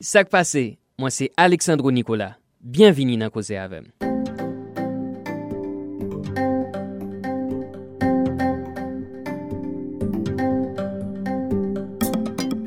Sak 0.00 0.28
pase, 0.28 0.76
mwen 0.98 1.10
se 1.10 1.30
Aleksandro 1.36 1.90
Nikola. 1.90 2.34
Bienvini 2.60 3.16
nan 3.16 3.30
Koze 3.32 3.56
Avem. 3.56 3.86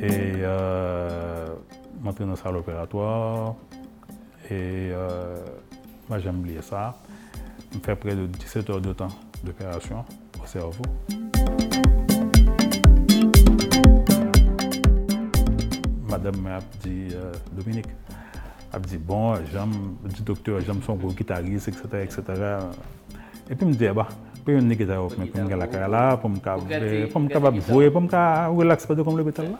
Et 0.01 0.41
euh, 0.41 1.49
m'entrer 2.01 2.23
dans 2.25 2.31
la 2.31 2.35
salle 2.35 2.57
opératoire. 2.57 3.55
Et 4.49 4.89
euh, 4.91 5.35
moi, 6.09 6.17
j'aime 6.17 6.39
oublier 6.39 6.63
ça. 6.63 6.97
Je 7.71 7.77
fais 7.77 7.95
près 7.95 8.15
de 8.15 8.25
17 8.25 8.69
heures 8.71 8.81
de 8.81 8.93
temps 8.93 9.13
d'opération 9.43 10.03
au 10.43 10.47
cerveau. 10.47 10.81
Madame 16.09 16.37
m'a 16.41 16.59
dit, 16.83 17.09
euh, 17.13 17.31
Dominique, 17.51 17.87
elle 18.73 18.81
dit, 18.81 18.97
bon, 18.97 19.35
j'aime, 19.51 19.95
dit 20.05 20.23
docteur, 20.23 20.59
j'aime 20.61 20.81
son 20.83 20.95
gros 20.95 21.11
guitariste, 21.11 21.67
etc., 21.67 21.83
etc. 22.03 22.23
Et 23.49 23.55
puis, 23.55 23.59
je 23.61 23.65
me 23.65 23.73
dis, 23.73 23.87
bah, 23.89 24.07
pour 24.43 24.53
une 24.53 24.73
guitare, 24.73 25.07
pour 25.07 25.19
me 25.19 25.55
la 25.55 25.67
carrière 25.67 25.89
là, 25.89 26.17
pour 26.17 26.29
me 26.29 26.37
pour 27.07 27.21
me 27.21 27.27
capable 27.27 27.61
jouer, 27.61 27.91
pour 27.91 28.01
me 28.01 28.57
relaxer 28.57 28.87
pas 28.87 28.95
de 28.95 29.03
comme 29.03 29.17
l'hôpital 29.17 29.51
là. 29.51 29.59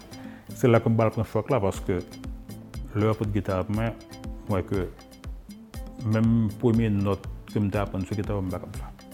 C'est 0.56 0.68
là 0.68 0.80
que 0.80 0.90
je 0.90 0.96
prends 0.96 1.24
choc 1.24 1.50
là, 1.50 1.60
parce 1.60 1.80
que 1.80 2.00
l'heure 2.96 3.16
pour 3.16 3.28
de 3.28 3.32
guitare, 3.32 3.66
moi, 3.70 3.92
moi 4.48 4.62
que 4.64 4.90
même 6.06 6.50
première 6.60 6.92
note 6.92 7.26
que 7.54 7.60
je 7.60 7.78
apprendre 7.78 8.06
sur 8.06 8.16
guitare, 8.16 8.40
je 8.42 8.46
ne 8.46 8.52
pas 8.52 8.60
faire. 8.60 9.09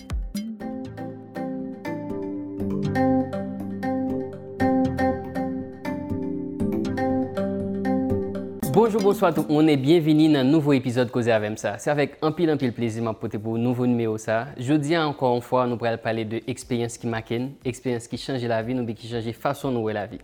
Bonjour, 8.85 9.01
bonsoir 9.01 9.33
tout 9.33 9.43
le 9.49 9.51
monde 9.51 9.67
et 9.67 9.77
bienvenue 9.77 10.31
dans 10.31 10.41
un 10.41 10.43
nouveau 10.43 10.71
épisode 10.71 11.09
Causer 11.09 11.31
avec 11.31 11.57
ça. 11.57 11.79
C'est 11.79 11.89
avec 11.89 12.19
un 12.21 12.31
pile, 12.31 12.51
un 12.51 12.55
pile 12.55 12.71
plaisir 12.71 13.01
de 13.01 13.37
pour 13.39 13.55
un 13.55 13.57
nouveau 13.57 13.87
numéro 13.87 14.15
ça. 14.19 14.49
Jeudi 14.59 14.95
encore 14.95 15.35
une 15.35 15.41
fois, 15.41 15.65
nous 15.65 15.75
allons 15.83 15.97
parler 15.97 16.23
de 16.23 16.39
expérience 16.45 16.95
qui 16.95 17.07
marque, 17.07 17.33
expérience 17.63 18.07
qui 18.07 18.15
change 18.15 18.43
la 18.43 18.61
vie, 18.61 18.75
nous 18.75 18.85
qui 18.93 19.07
change 19.07 19.25
la 19.25 19.33
façon 19.33 19.71
de 19.71 19.79
voir 19.79 19.95
la 19.95 20.05
vie. 20.05 20.19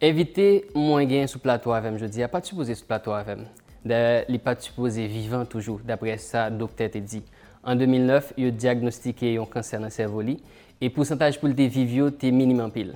Éviter 0.00 0.64
moins 0.74 1.04
gain 1.04 1.26
sur 1.26 1.40
plateau 1.40 1.72
avec 1.72 1.98
je 1.98 2.06
dis, 2.06 2.22
pas 2.32 2.40
de 2.40 2.46
supposé 2.46 2.74
sur 2.74 2.86
plateau 2.86 3.10
avec. 3.10 3.40
Il 3.84 4.40
pas 4.40 4.56
supposé 4.58 5.06
vivant 5.06 5.44
toujours, 5.44 5.80
d'après 5.84 6.16
ça, 6.16 6.48
le 6.48 6.56
docteur 6.56 6.88
t'a 6.88 6.98
dit. 6.98 7.22
En 7.62 7.76
2009, 7.76 8.32
il 8.38 8.46
a 8.46 8.50
diagnostiqué 8.52 9.36
un 9.36 9.44
cancer 9.44 9.78
dans 9.78 9.84
le 9.84 9.90
cerveau 9.90 10.22
et 10.22 10.38
le 10.80 10.88
pourcentage 10.88 11.38
pour 11.38 11.50
le 11.50 11.54
vivre 11.54 12.08
était 12.08 12.30
minimum 12.30 12.72
pile. 12.72 12.94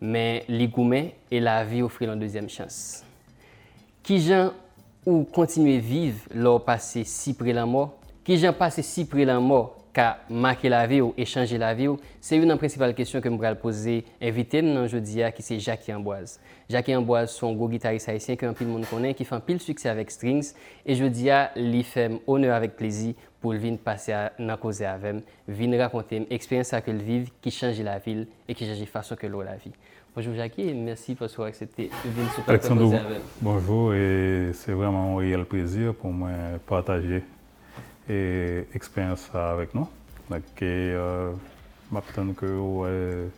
Mais 0.00 0.42
les 0.48 0.68
et 1.30 1.38
la 1.38 1.62
vie 1.62 1.82
offrent 1.82 2.02
une 2.02 2.18
deuxième 2.18 2.48
chance. 2.48 3.04
Ki 4.06 4.20
jan 4.22 4.52
ou 5.02 5.24
kontinue 5.34 5.80
viv 5.82 6.20
lor 6.30 6.60
pase 6.62 7.00
si 7.10 7.32
pre 7.34 7.50
la 7.56 7.64
mor? 7.66 7.88
Ki 8.22 8.36
jan 8.38 8.52
pase 8.54 8.84
si 8.86 9.02
pre 9.10 9.24
la 9.26 9.40
mor 9.42 9.72
ka 9.96 10.20
make 10.30 10.70
la 10.70 10.84
vi 10.86 11.00
ou 11.02 11.10
echange 11.18 11.58
la 11.58 11.72
vi 11.74 11.88
ou? 11.90 11.98
Se 12.22 12.38
yon 12.38 12.46
nan 12.46 12.60
prinsipal 12.60 12.94
kesyon 12.94 13.24
ke 13.24 13.32
m 13.32 13.40
pral 13.42 13.58
pose 13.58 13.96
evite 14.22 14.60
m 14.62 14.68
nan 14.76 14.86
jodi 14.86 15.18
ya 15.24 15.32
ki 15.34 15.42
se 15.42 15.58
Jackie 15.58 15.90
Amboise. 15.90 16.38
Jackie 16.70 16.94
Amboise 16.94 17.34
son 17.34 17.58
go 17.58 17.66
gitarist 17.72 18.06
haisyen 18.12 18.38
ki 18.38 18.46
an 18.46 18.54
pil 18.54 18.70
moun 18.70 18.86
konen 18.86 19.16
ki 19.18 19.26
fan 19.26 19.42
pil 19.42 19.58
suksè 19.64 19.90
avèk 19.90 20.14
strings 20.14 20.52
e 20.86 20.94
jodi 20.94 21.26
ya 21.26 21.48
li 21.58 21.82
fèm 21.82 22.20
onè 22.30 22.54
avèk 22.54 22.78
plezi 22.78 23.16
pou 23.42 23.56
l 23.56 23.58
vin 23.58 23.74
pase 23.74 24.14
a, 24.14 24.28
nan 24.38 24.54
koze 24.62 24.86
avèm, 24.86 25.18
vin 25.50 25.74
rakonte 25.82 26.22
m 26.22 26.30
eksperyans 26.30 26.76
akèl 26.78 27.02
viv 27.02 27.34
ki 27.42 27.50
chanji 27.58 27.82
la 27.82 27.98
vil 28.06 28.22
e 28.46 28.54
ki 28.54 28.70
chanji 28.70 28.86
fason 28.86 29.18
ke 29.18 29.26
lor 29.26 29.50
la 29.50 29.58
vi. 29.58 29.74
Bonjour 30.16 30.34
Jackie 30.34 30.62
et 30.62 30.72
merci 30.72 31.14
pour 31.14 31.26
avoir 31.26 31.48
accepté 31.48 31.90
de 32.02 32.10
venir 32.10 32.32
sur 32.32 32.42
Alexandre, 32.48 32.90
bonjour 33.42 33.92
et 33.92 34.50
c'est 34.54 34.72
vraiment 34.72 35.14
un 35.14 35.18
réel 35.18 35.44
plaisir 35.44 35.94
pour 35.94 36.10
moi 36.10 36.30
de 36.54 36.58
partager 36.58 37.22
l'expérience 38.08 39.30
avec 39.34 39.74
nous. 39.74 39.86
Donc, 40.30 40.40
euh, 40.62 41.32
m'attends 41.92 42.32
que 42.32 43.28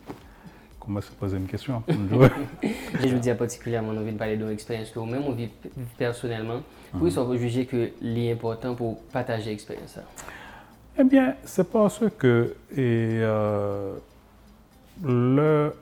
comment 0.79 1.01
se 1.01 1.11
poser 1.11 1.35
une 1.35 1.47
question. 1.47 1.83
je 1.89 3.07
vous 3.09 3.19
dis 3.19 3.33
particulièrement 3.33 3.91
envie 3.91 4.13
de 4.13 4.17
parler 4.17 4.37
de 4.37 4.45
l'expérience 4.45 4.89
que 4.91 4.99
vous-même 4.99 5.33
vit 5.35 5.49
personnellement. 5.97 6.61
Pourquoi 6.91 7.09
mm 7.09 7.11
-hmm. 7.11 7.25
vous 7.25 7.37
jugez 7.37 7.65
que 7.65 7.89
l'important 8.01 8.73
pour 8.75 9.01
partager 9.11 9.49
l'expérience 9.49 9.99
Eh 10.97 11.03
bien, 11.03 11.35
c'est 11.43 11.69
parce 11.69 12.03
que 12.17 12.55
et, 12.71 13.19
euh, 13.21 13.95
le 15.03 15.73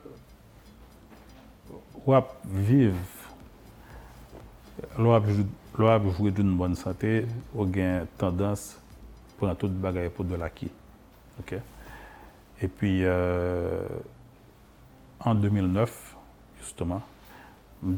wap 2.08 2.32
vive, 2.44 2.96
lo 4.96 5.10
wap 5.10 6.04
jouer 6.16 6.30
d'une 6.30 6.56
bonne 6.56 6.74
santé, 6.74 7.26
ou 7.54 7.66
gen 7.70 8.06
tendance 8.16 8.78
pour 9.36 9.54
tout 9.56 9.68
bagay 9.68 10.08
pour 10.08 10.24
de 10.24 10.34
l'acquis. 10.34 10.70
Et 12.60 12.66
puis, 12.66 13.04
euh, 13.04 13.86
en 15.20 15.34
2009, 15.34 16.16
justement, 16.60 17.02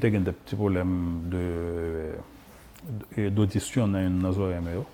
j'ai 0.03 0.09
eu 0.09 0.19
des 0.19 0.32
petits 0.32 0.56
problèmes 0.56 1.31
d'audition 3.16 3.88
dans 3.88 3.98
une 4.00 4.21
nasoréméo. 4.21 4.84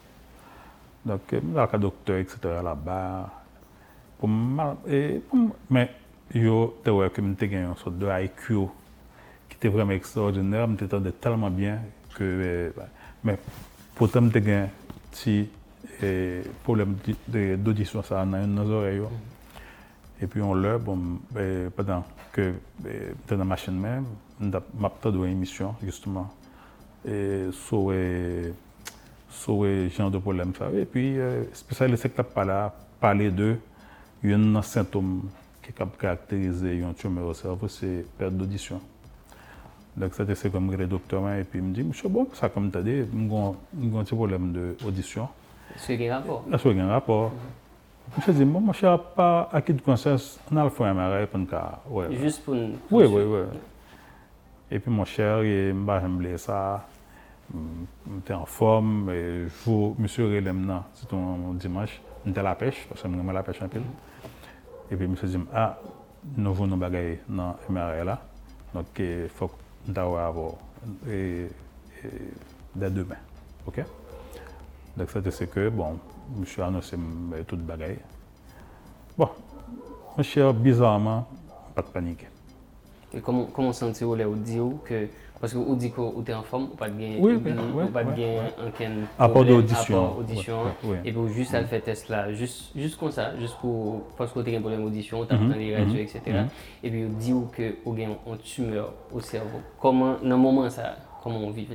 Donc, 1.04 1.22
j'ai 1.30 1.40
un 1.58 1.78
docteur, 1.78 2.18
etc. 2.18 2.38
là-bas. 2.62 3.30
Mais, 5.70 5.90
yo, 6.34 6.76
te 6.82 6.90
wè 6.90 7.10
sorte 7.76 7.98
de 7.98 8.06
IQ 8.24 8.68
qui 9.58 9.66
était 9.66 9.74
vraiment 9.76 9.92
extraordinaire. 9.92 10.66
Je 10.66 10.84
m'entendais 10.84 11.12
tellement 11.12 11.50
bien 11.50 11.80
que. 12.14 12.22
Euh, 12.22 12.70
bah, 12.76 12.88
mais 13.24 13.38
pourtant, 13.94 14.28
j'ai 14.32 14.54
un 14.54 14.68
petit 15.10 15.48
euh, 16.02 16.42
problème 16.62 16.96
d'audition 17.28 18.02
dans 18.08 18.46
nos 18.46 18.70
oreilles. 18.70 19.02
Et 20.20 20.26
puis 20.26 20.40
on 20.40 20.54
l'a, 20.54 20.78
bon, 20.78 20.98
ben, 21.30 21.70
pendant 21.70 22.04
que 22.32 22.54
j'étais 22.84 23.14
dans 23.30 23.38
la 23.38 23.44
machine 23.44 23.78
même, 23.78 24.06
j'ai 24.40 24.48
une 25.04 25.24
émission 25.24 25.74
justement 25.82 26.32
sur 27.04 27.92
ce 29.64 29.88
genre 29.96 30.10
de 30.10 30.18
problème. 30.18 30.52
Et 30.74 30.84
puis, 30.84 31.18
euh, 31.18 31.44
spécialiste 31.52 32.12
qui 32.12 32.20
a 32.20 32.74
parlé 33.00 33.30
de, 33.30 33.56
il 34.22 34.30
y 34.30 34.34
a 34.34 34.36
un 34.36 34.62
symptôme 34.62 35.28
qui 35.62 35.72
caractérise 35.98 36.62
une 36.62 36.94
tumeur 36.94 37.26
au 37.26 37.34
cerveau, 37.34 37.68
c'est 37.68 38.04
perte 38.16 38.34
d'audition. 38.34 38.80
Donc, 39.96 40.12
ça, 40.14 40.24
c'est 40.34 40.52
comme 40.52 40.70
le 40.70 40.86
docteur, 40.86 41.26
et 41.32 41.44
puis 41.44 41.58
il 41.58 41.64
me 41.64 41.72
dit, 41.74 41.82
monsieur, 41.82 42.08
bon, 42.08 42.28
ça, 42.34 42.50
comme 42.50 42.70
tu 42.70 42.76
as 42.76 42.82
dit, 42.82 42.96
j'ai 42.96 43.02
un 43.02 43.54
petit 44.04 44.14
problème 44.14 44.52
d'audition. 44.52 45.26
C'est 45.76 46.08
un 46.08 46.16
rapport. 46.18 46.44
C'est 46.62 46.78
un 46.78 46.88
rapport. 46.88 47.32
Je 48.26 48.32
dis, 48.32 48.44
bon, 48.44 48.60
mon 48.60 48.72
cher, 48.72 48.98
pas 49.00 49.48
acquis 49.52 49.72
de 49.72 49.80
conscience, 49.80 50.38
on 50.52 50.56
a 50.58 50.64
le 50.64 50.82
un 50.84 50.94
MRI 50.94 51.26
pour 51.26 51.38
nous. 51.40 51.48
Ouais, 51.88 52.14
Juste 52.14 52.44
pour 52.44 52.54
nous. 52.54 52.74
Oui, 52.90 53.04
oui, 53.06 53.22
oui. 53.22 53.40
Et 54.70 54.78
puis, 54.78 54.90
mon 54.90 55.04
cher, 55.06 55.42
il 55.42 55.72
m'a 55.74 55.98
dit 56.00 56.38
ça. 56.38 56.86
J'étais 58.14 58.34
en 58.34 58.44
forme. 58.44 59.10
Et 59.10 59.46
je 59.48 59.70
monsieur 59.98 60.26
Relem, 60.26 60.82
c'était 60.94 61.14
un 61.16 61.54
dimanche, 61.54 62.00
j'étais 62.24 62.40
à 62.40 62.42
la 62.42 62.54
pêche, 62.54 62.86
parce 62.88 63.02
que 63.02 63.08
j'aime 63.08 63.32
la 63.32 63.42
pêche 63.42 63.62
un 63.62 63.68
peu. 63.68 63.80
Et 64.90 64.96
puis, 64.96 65.06
monsieur 65.06 65.28
dit, 65.28 65.38
ah, 65.54 65.78
nous 66.36 66.50
avons 66.50 66.66
nos 66.66 66.76
bagages 66.76 67.18
dans 67.28 67.56
le 67.68 67.74
MRI 67.74 68.04
là. 68.04 68.20
Donc, 68.74 68.86
il 68.98 69.28
faut 69.28 69.50
d'avoir 69.86 70.34
et, 71.08 71.46
et 72.04 72.08
dès 72.74 72.90
demain. 72.90 73.16
OK? 73.66 73.82
Donc, 74.96 75.08
c'est 75.30 75.50
que, 75.50 75.68
bon, 75.68 75.98
je 76.42 76.48
suis 76.48 76.62
annoncé 76.62 76.96
toute 77.46 77.60
bagaille. 77.60 77.98
Bon, 79.16 79.28
mon 80.16 80.22
cher, 80.22 80.54
bizarrement, 80.54 81.26
pas 81.74 81.82
de 81.82 81.88
panique. 81.88 82.26
Et 83.16 83.20
comment, 83.20 83.46
comment 83.46 83.72
sentez-vous 83.72 84.14
là, 84.14 84.26
dit 84.36 84.58
que, 84.84 85.08
parce 85.40 85.52
que 85.54 85.58
vous 85.58 85.74
dites 85.74 85.94
que 85.94 86.00
vous 86.02 86.20
êtes 86.20 86.34
en 86.34 86.42
forme, 86.42 86.66
vous 86.66 86.76
pas 86.76 86.90
de 86.90 86.94
oui, 86.94 87.40
oui, 87.40 87.86
pas 87.92 88.04
de 88.04 88.12
gain 88.12 88.42
un 88.60 89.24
apport 89.24 89.44
d'audition. 89.44 90.18
audition, 90.18 90.58
et 91.02 91.12
puis 91.12 91.32
juste 91.32 91.54
à 91.54 91.62
le 91.62 91.66
faire 91.66 91.82
test 91.82 92.10
là, 92.10 92.30
juste, 92.34 92.72
juste 92.76 92.98
comme 92.98 93.10
ça, 93.10 93.34
juste 93.38 93.56
pour, 93.60 94.02
parce 94.18 94.30
que 94.32 94.38
vous 94.38 94.46
avez 94.46 94.56
un 94.56 94.60
problème 94.60 94.84
d'audition, 94.84 95.24
vous 95.24 95.32
avez 95.32 95.66
les 95.66 95.76
radios, 95.76 96.00
etc. 96.00 96.20
Et 96.82 96.90
puis 96.90 97.04
vous 97.04 97.14
dites 97.14 97.50
que 97.52 97.74
vous 97.84 97.92
avez 97.92 98.04
une 98.04 98.38
tumeur 98.44 98.92
au 99.10 99.20
cerveau. 99.20 99.60
Comment, 99.80 100.16
dans 100.22 100.34
un 100.34 100.36
moment 100.36 100.68
ça, 100.68 100.96
comment 101.22 101.38
on 101.38 101.50
vit 101.50 101.66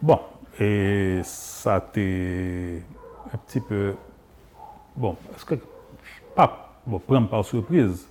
Bon, 0.00 0.20
et 0.60 1.20
ça 1.24 1.84
été 1.90 2.82
un 3.32 3.38
petit 3.38 3.60
peu. 3.60 3.94
Bon, 4.96 5.16
est-ce 5.34 5.44
que. 5.44 5.56
Pas, 6.34 6.74
bon, 6.86 7.00
prendre 7.00 7.28
par 7.28 7.44
surprise. 7.44 8.06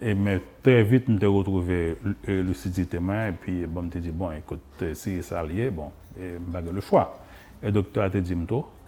Et, 0.00 0.14
mais 0.14 0.40
très 0.62 0.82
vite, 0.82 1.04
je 1.06 1.12
me 1.12 1.18
suis 1.18 1.26
retrouvé 1.26 1.96
lucidité 2.26 2.98
et 2.98 3.32
puis 3.32 3.66
bon, 3.66 3.88
je 3.92 3.98
me 3.98 4.02
dit, 4.02 4.10
bon, 4.10 4.30
écoute, 4.32 4.84
si 4.94 5.22
ça 5.22 5.42
lié, 5.42 5.70
bon, 5.70 5.90
je 6.18 6.38
n'ai 6.38 6.72
le 6.72 6.80
choix. 6.80 7.18
Et 7.62 7.66
le 7.66 7.72
docteur 7.72 8.04
a 8.04 8.08
dit 8.10 8.20
que 8.20 8.26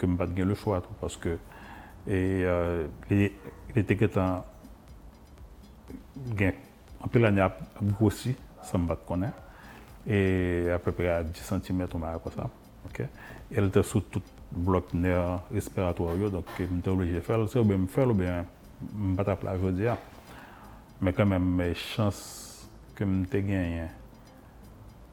je 0.01 0.07
n'ai 0.07 0.17
pas 0.17 0.27
le 0.27 0.55
choix, 0.55 0.83
parce 1.01 1.17
que 1.17 1.39
et, 2.07 2.43
euh, 2.45 2.87
il, 3.11 3.31
était 3.77 4.19
en, 4.19 4.45
en 7.01 7.09
peu 7.09 7.19
l'année 7.19 7.41
a 7.41 7.57
grossi, 7.83 8.35
ça 8.63 8.79
me 8.79 8.95
connaître. 8.95 9.37
et 10.07 10.71
à 10.71 10.79
peu 10.79 10.93
près 10.93 11.09
à 11.09 11.23
10 11.23 11.39
cm 11.39 11.87
comme 11.89 12.03
ça. 12.35 12.51
Elle 13.55 13.67
était 13.67 13.83
sous 13.83 14.01
tout 14.01 14.23
bloc 14.51 14.87
respiratoire, 15.53 16.17
donc 16.31 16.45
j'étais 16.59 16.89
obligé 16.89 17.15
de 17.15 17.21
faire. 17.21 17.47
Si 17.49 17.55
je 17.55 17.59
me 17.61 17.87
faire, 17.87 18.09
ou 18.09 18.15
bien 18.15 18.45
je 18.81 19.23
je 19.63 19.71
dire. 19.71 19.97
Mais 21.01 21.13
quand 21.13 21.27
même, 21.27 21.45
mes 21.57 21.75
chances 21.75 22.69
que 22.95 23.05
je 23.05 23.39
gagné 23.41 23.83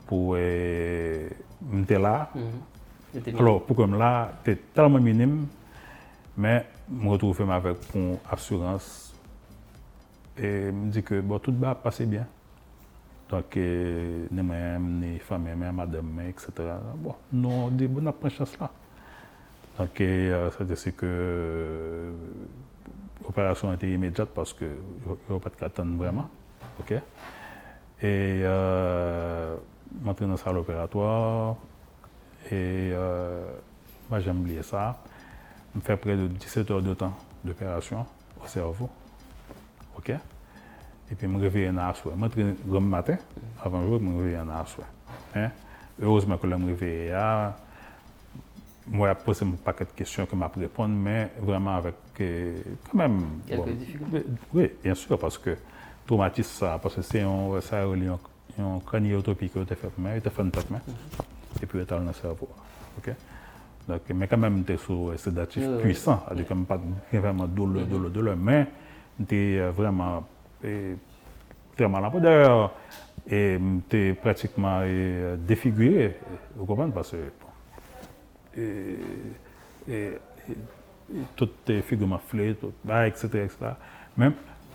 pour 0.08 0.36
euh, 0.38 1.30
me 1.62 1.98
là, 1.98 2.30
Mhm. 2.36 3.40
alors 3.40 3.64
pour 3.64 3.76
comme 3.76 3.98
là, 3.98 4.32
c'était 4.44 4.62
tellement 4.74 5.00
minime, 5.00 5.48
mais 6.38 6.66
je 6.90 7.04
me 7.04 7.10
retrouve 7.10 7.50
avec 7.52 7.78
une 7.94 8.18
assurance 8.32 9.14
et 10.38 10.72
me 10.72 10.90
dit 10.92 11.04
que 11.04 11.22
bon, 11.22 11.40
tout 11.40 11.54
va 11.58 11.76
passer 11.76 12.06
bien. 12.06 12.26
Donc, 13.30 13.58
euh, 13.58 14.28
ni 14.32 14.42
moi-même, 14.42 15.00
ni 15.00 15.20
famille, 15.20 15.56
ni 15.56 15.72
madame, 15.72 16.20
etc. 16.30 16.52
Bon, 16.98 17.16
nous, 17.32 17.50
on 17.50 17.72
on 18.08 18.12
prend 18.12 18.30
chance 18.30 18.58
là. 18.60 18.70
Donc, 19.80 20.00
euh, 20.02 20.50
c'est 20.76 20.96
que 20.96 22.12
l'opération 23.26 23.74
était 23.74 23.90
immédiate 23.90 24.30
parce 24.34 24.54
que 24.54 24.66
je 24.66 25.34
n'ai 25.34 25.40
pas 25.40 25.50
de 25.50 25.66
attendre 25.66 25.98
vraiment. 25.98 26.30
OK? 26.80 26.92
Et 26.92 27.02
euh, 28.02 29.56
suis 30.16 30.26
dans 30.26 30.32
la 30.32 30.38
salle 30.38 30.58
opératoire 30.58 31.56
et 32.52 32.92
euh, 32.94 33.46
moi, 34.10 34.20
j'aime 34.20 34.42
oublier 34.42 34.62
ça. 34.62 34.98
Je 35.76 35.82
fais 35.82 35.98
près 35.98 36.16
de 36.16 36.28
17 36.28 36.72
heures 36.72 36.82
de 36.82 36.94
temps 36.94 37.14
d'opération 37.44 38.06
au 38.44 38.48
cerveau. 38.48 38.90
OK? 39.98 40.10
Et 40.10 41.16
puis, 41.16 41.18
je 41.22 41.28
me 41.28 41.40
réveille 41.40 41.70
en 41.70 41.94
soir. 41.94 42.16
Je 42.22 42.30
suis 42.30 42.56
le 42.68 42.80
matin, 42.80 43.18
avant 43.64 43.82
le 43.82 43.88
jour, 43.88 44.00
je 44.00 44.04
me 44.04 44.18
réveille 44.22 44.40
en 44.40 44.66
soir. 44.66 44.88
Hein? 45.36 45.50
Heureusement 46.02 46.38
que 46.38 46.50
je 46.50 46.56
me 46.56 46.68
réveille. 46.68 47.12
Moi, 48.88 49.10
j'ai 49.10 49.24
posé 49.26 49.46
un 49.46 49.52
paquet 49.64 49.86
de 49.86 49.92
questions 49.92 50.26
que 50.26 50.36
je 50.36 50.38
vais 50.38 50.66
répondre, 50.66 50.94
mais 50.96 51.32
vraiment 51.40 51.76
avec 51.76 51.96
euh, 52.22 52.58
quand 52.92 52.98
même. 52.98 53.22
Quelques 53.48 53.70
difficultés. 53.70 54.26
Oui, 54.54 54.72
bien 54.84 54.94
sûr, 54.94 55.18
parce 55.18 55.38
que 55.38 55.58
traumatisme, 56.06 56.52
ça, 56.60 56.80
parce 56.82 56.96
que 56.96 57.02
c'est 57.02 57.22
un, 57.22 57.60
ça, 57.62 57.82
un, 57.84 58.20
un 58.64 58.80
craniotopique 58.86 59.54
qui 59.54 59.60
a 59.60 59.62
été 59.64 59.76
fait, 59.76 59.90
mais 59.98 60.20
il 60.24 60.28
a 60.28 60.30
fait 60.30 60.42
une 60.42 60.52
tête, 60.52 60.70
mais, 60.70 60.78
et 61.62 61.66
puis 61.66 61.80
il 61.80 61.82
est 61.82 61.90
dans 61.90 62.00
le 62.00 62.14
cerveau. 62.14 62.48
OK? 63.00 63.12
Donc, 63.88 64.02
mais 64.14 64.28
quand 64.28 64.38
même, 64.38 64.64
tu 64.64 64.78
sous 64.78 65.12
un 65.14 65.18
sédatif 65.18 65.64
Oui, 65.66 65.74
oui, 65.76 65.82
puissant, 65.84 66.24
c'est-à-dire 66.26 66.48
comme 66.48 66.66
pas 66.66 66.80
vraiment 67.12 67.46
douleur, 67.48 67.86
douleur, 67.86 68.10
douleur, 68.12 68.36
mais 68.38 68.68
tu 69.28 69.36
es 69.36 69.70
vraiment 69.70 70.24
eh, 70.64 70.96
très 71.76 71.88
mal 71.88 72.06
en. 72.06 72.20
D'ailleurs, 72.20 72.72
et 73.30 73.60
tu 73.90 73.98
es 73.98 74.14
pratiquement 74.14 74.82
eh, 74.84 75.36
défiguré, 75.38 76.18
vous 76.56 76.66
comprenez, 76.66 76.92
parce 76.92 77.12
que 77.12 77.18
bon, 77.18 77.48
et, 78.45 78.45
et, 78.45 78.45
et, 78.45 78.45
toutes 81.36 81.64
tes 81.66 81.82
figures 81.82 82.20
flé, 82.28 82.56
tout, 82.56 82.72
bah, 82.84 83.08
etc., 83.08 83.28
etc. 83.34 83.58
Même, 84.18 84.34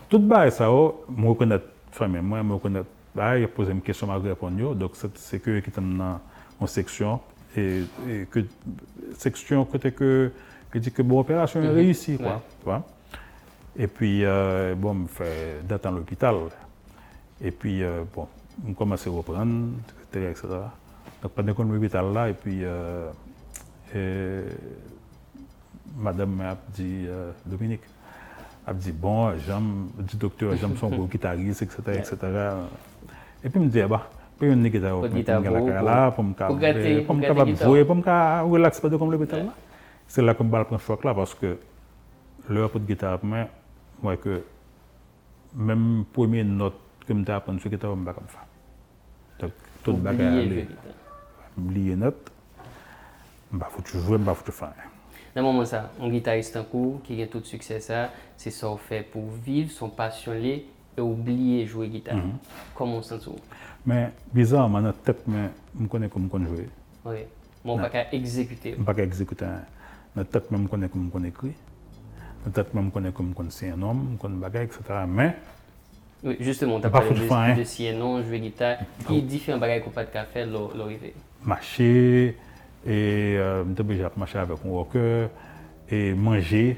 tout 0.08 0.18
bah, 0.18 0.50
ça, 0.50 0.70
oh, 0.70 1.04
je 1.16 1.24
reconnais, 1.26 1.58
moi, 2.22 2.42
je 2.46 2.52
reconnais, 2.52 2.82
bah, 3.14 3.38
il 3.38 3.44
a 3.44 3.48
posé 3.48 3.72
une 3.72 3.80
question, 3.80 4.06
je 4.22 4.28
répondre, 4.28 4.74
donc 4.74 4.92
c'est- 4.94 5.38
que 5.40 5.60
qui 5.60 5.70
sont 5.70 5.82
dans 5.82 6.20
une 6.60 6.66
section, 6.66 7.20
et, 7.56 7.82
et 8.08 8.26
que, 8.30 8.40
section 9.16 9.64
côté 9.64 9.90
que, 9.92 10.30
que 10.70 10.78
dit 10.78 10.92
que 10.92 11.02
bon, 11.02 11.18
opération 11.20 11.60
est 11.62 11.68
réussie, 11.68 12.16
quoi, 12.16 12.26
Ouais. 12.34 12.40
tu 12.60 12.64
vois. 12.64 12.86
Et 13.76 13.86
puis, 13.86 14.24
euh, 14.24 14.74
bon, 14.74 15.06
je 15.08 15.12
fais 15.24 15.56
date 15.68 15.86
à 15.86 15.90
l'hôpital. 15.90 16.34
Et 17.40 17.50
puis, 17.50 17.82
euh, 17.82 18.02
bon, 18.14 18.28
on 18.68 18.72
commence 18.74 19.06
à 19.06 19.10
reprendre, 19.10 19.70
etc. 20.12 20.30
etc. 20.30 20.48
Donc, 21.22 21.32
pendant 21.32 21.54
qu'on 21.54 21.66
est 21.66 21.70
à 21.70 21.74
l'hôpital 21.74 22.12
là, 22.12 22.28
et 22.30 22.34
puis, 22.34 22.60
euh, 22.62 23.10
et 23.94 24.42
madame 25.96 26.30
m'a 26.30 26.56
dit, 26.74 27.06
euh, 27.06 27.32
Dominique, 27.44 27.82
a 28.66 28.72
dit, 28.72 28.92
bon, 28.92 29.36
j'aime, 29.38 29.88
dit 29.98 30.16
docteur, 30.16 30.56
j'aime 30.56 30.76
son 30.76 30.88
beau 30.96 31.06
guitariste, 31.06 31.62
etc. 31.62 31.80
etc. 31.98 32.16
Et 33.42 33.48
puis, 33.48 33.60
me 33.60 33.68
dit, 33.68 33.82
bah, 33.82 34.08
puis 34.40 34.48
une 34.50 34.66
guitare, 34.68 35.00
pour 35.00 35.10
me 35.10 35.70
la 35.70 35.82
là, 35.82 36.10
pour 36.10 36.24
me 36.24 36.32
pour 36.32 37.16
me 37.46 37.54
jouer, 37.54 37.84
pour 37.84 37.94
me 37.96 38.50
relaxer 38.50 38.80
pas 38.80 38.88
de 38.88 38.96
comme 38.96 39.12
l'hôpital 39.12 39.44
là. 39.44 39.52
C'est 40.08 40.22
là 40.22 40.34
que 40.34 40.42
je 40.42 40.48
prends 40.48 40.78
choc 40.78 41.04
là, 41.04 41.12
parce 41.14 41.34
que 41.34 41.58
l'heure 42.48 42.70
pour 42.70 42.80
guitare, 42.80 43.18
mais, 43.22 43.48
moi, 44.02 44.16
que 44.16 44.42
même 45.54 46.04
première 46.10 46.46
note 46.46 46.74
que 47.06 47.12
je 47.14 47.30
apprends 47.30 47.58
sur 47.58 47.70
la 47.70 47.76
guitare, 47.76 47.94
je 47.94 48.00
ne 48.00 48.04
peux 48.04 48.04
pas 48.06 48.14
comme 48.14 48.28
ça. 48.28 48.38
Donc, 49.40 49.52
tout 49.84 49.92
le 49.92 49.98
bagage, 49.98 50.34
le 50.34 50.40
aller, 50.40 50.62
guitare. 50.62 50.94
oublier 51.58 51.96
note, 51.96 52.32
ne 53.52 53.58
peux 53.58 53.66
pas 53.82 53.98
jouer, 54.00 54.18
peux 54.18 54.24
pas 54.24 54.34
faire. 54.34 54.74
Dans 55.34 55.42
le 55.42 55.46
moment 55.46 55.64
ça, 55.64 55.90
un 56.00 56.08
guitariste 56.08 56.56
en 56.56 56.64
cours 56.64 57.00
qui 57.02 57.22
a 57.22 57.26
tout 57.26 57.42
succès 57.44 57.80
ça, 57.80 58.10
c'est 58.36 58.50
ça 58.50 58.66
qu'on 58.66 58.76
fait 58.76 59.02
pour 59.02 59.28
vivre 59.44 59.70
son 59.70 59.88
passionné 59.88 60.66
et 60.96 61.00
oublier 61.00 61.66
jouer 61.66 61.88
guitare. 61.88 62.16
Mhm. 62.16 62.32
Comment 62.74 62.96
on 62.96 63.02
sent 63.02 63.20
ça 63.20 63.30
Mais 63.86 64.10
bizarrement, 64.32 64.80
dans 64.80 64.88
la 64.88 64.92
tête, 64.92 65.22
mais 65.26 65.50
je 65.80 65.86
connais 65.86 66.08
comme 66.08 66.28
je 66.32 66.48
jouer. 66.48 66.68
Oui. 67.04 67.18
Mon 67.64 67.76
pas 67.76 67.90
qu'à 67.90 68.12
exécuter. 68.12 68.72
Je 68.72 68.78
ne 68.78 68.84
peux 68.84 68.94
pas 68.94 69.02
exécuter. 69.02 69.44
Dans 69.44 70.22
la 70.22 70.24
tête, 70.24 70.50
même, 70.50 70.64
je 70.64 70.68
connais 70.68 70.88
comme 70.88 71.10
je 71.14 71.26
écrit. 71.26 71.52
Dans 72.44 72.46
la 72.46 72.52
tête, 72.52 72.74
même, 72.74 72.86
je 72.86 72.90
connais 72.90 73.12
comme 73.12 73.34
je 73.38 73.50
c'est 73.50 73.70
un 73.70 73.82
homme, 73.82 74.08
je 74.14 74.18
connais 74.20 74.36
bagage, 74.36 74.64
etc. 74.64 74.82
Mais, 75.06 75.36
Oui, 76.24 76.36
justement, 76.40 76.80
tu 76.80 76.86
as 76.86 76.90
parlé 76.90 77.08
foutu 77.08 77.32
hein. 77.32 77.54
de, 77.54 77.62
de 77.62 77.82
et 77.82 77.92
non, 77.92 78.22
jouer 78.22 78.40
guitare. 78.40 78.78
A 79.08 79.12
différents 79.20 79.58
bagages 79.58 79.84
qu'on 79.84 79.90
pas 79.90 80.04
de 80.04 80.10
café, 80.10 80.46
l'arrivée. 80.46 81.14
marcher, 81.44 82.36
et 82.86 83.36
euh, 83.38 83.64
je 83.64 83.72
suis 83.72 83.80
obligé 83.80 84.02
de 84.02 84.08
marcher 84.16 84.38
avec 84.38 84.58
un 84.64 84.68
walker, 84.68 85.28
et 85.90 86.14
manger. 86.14 86.76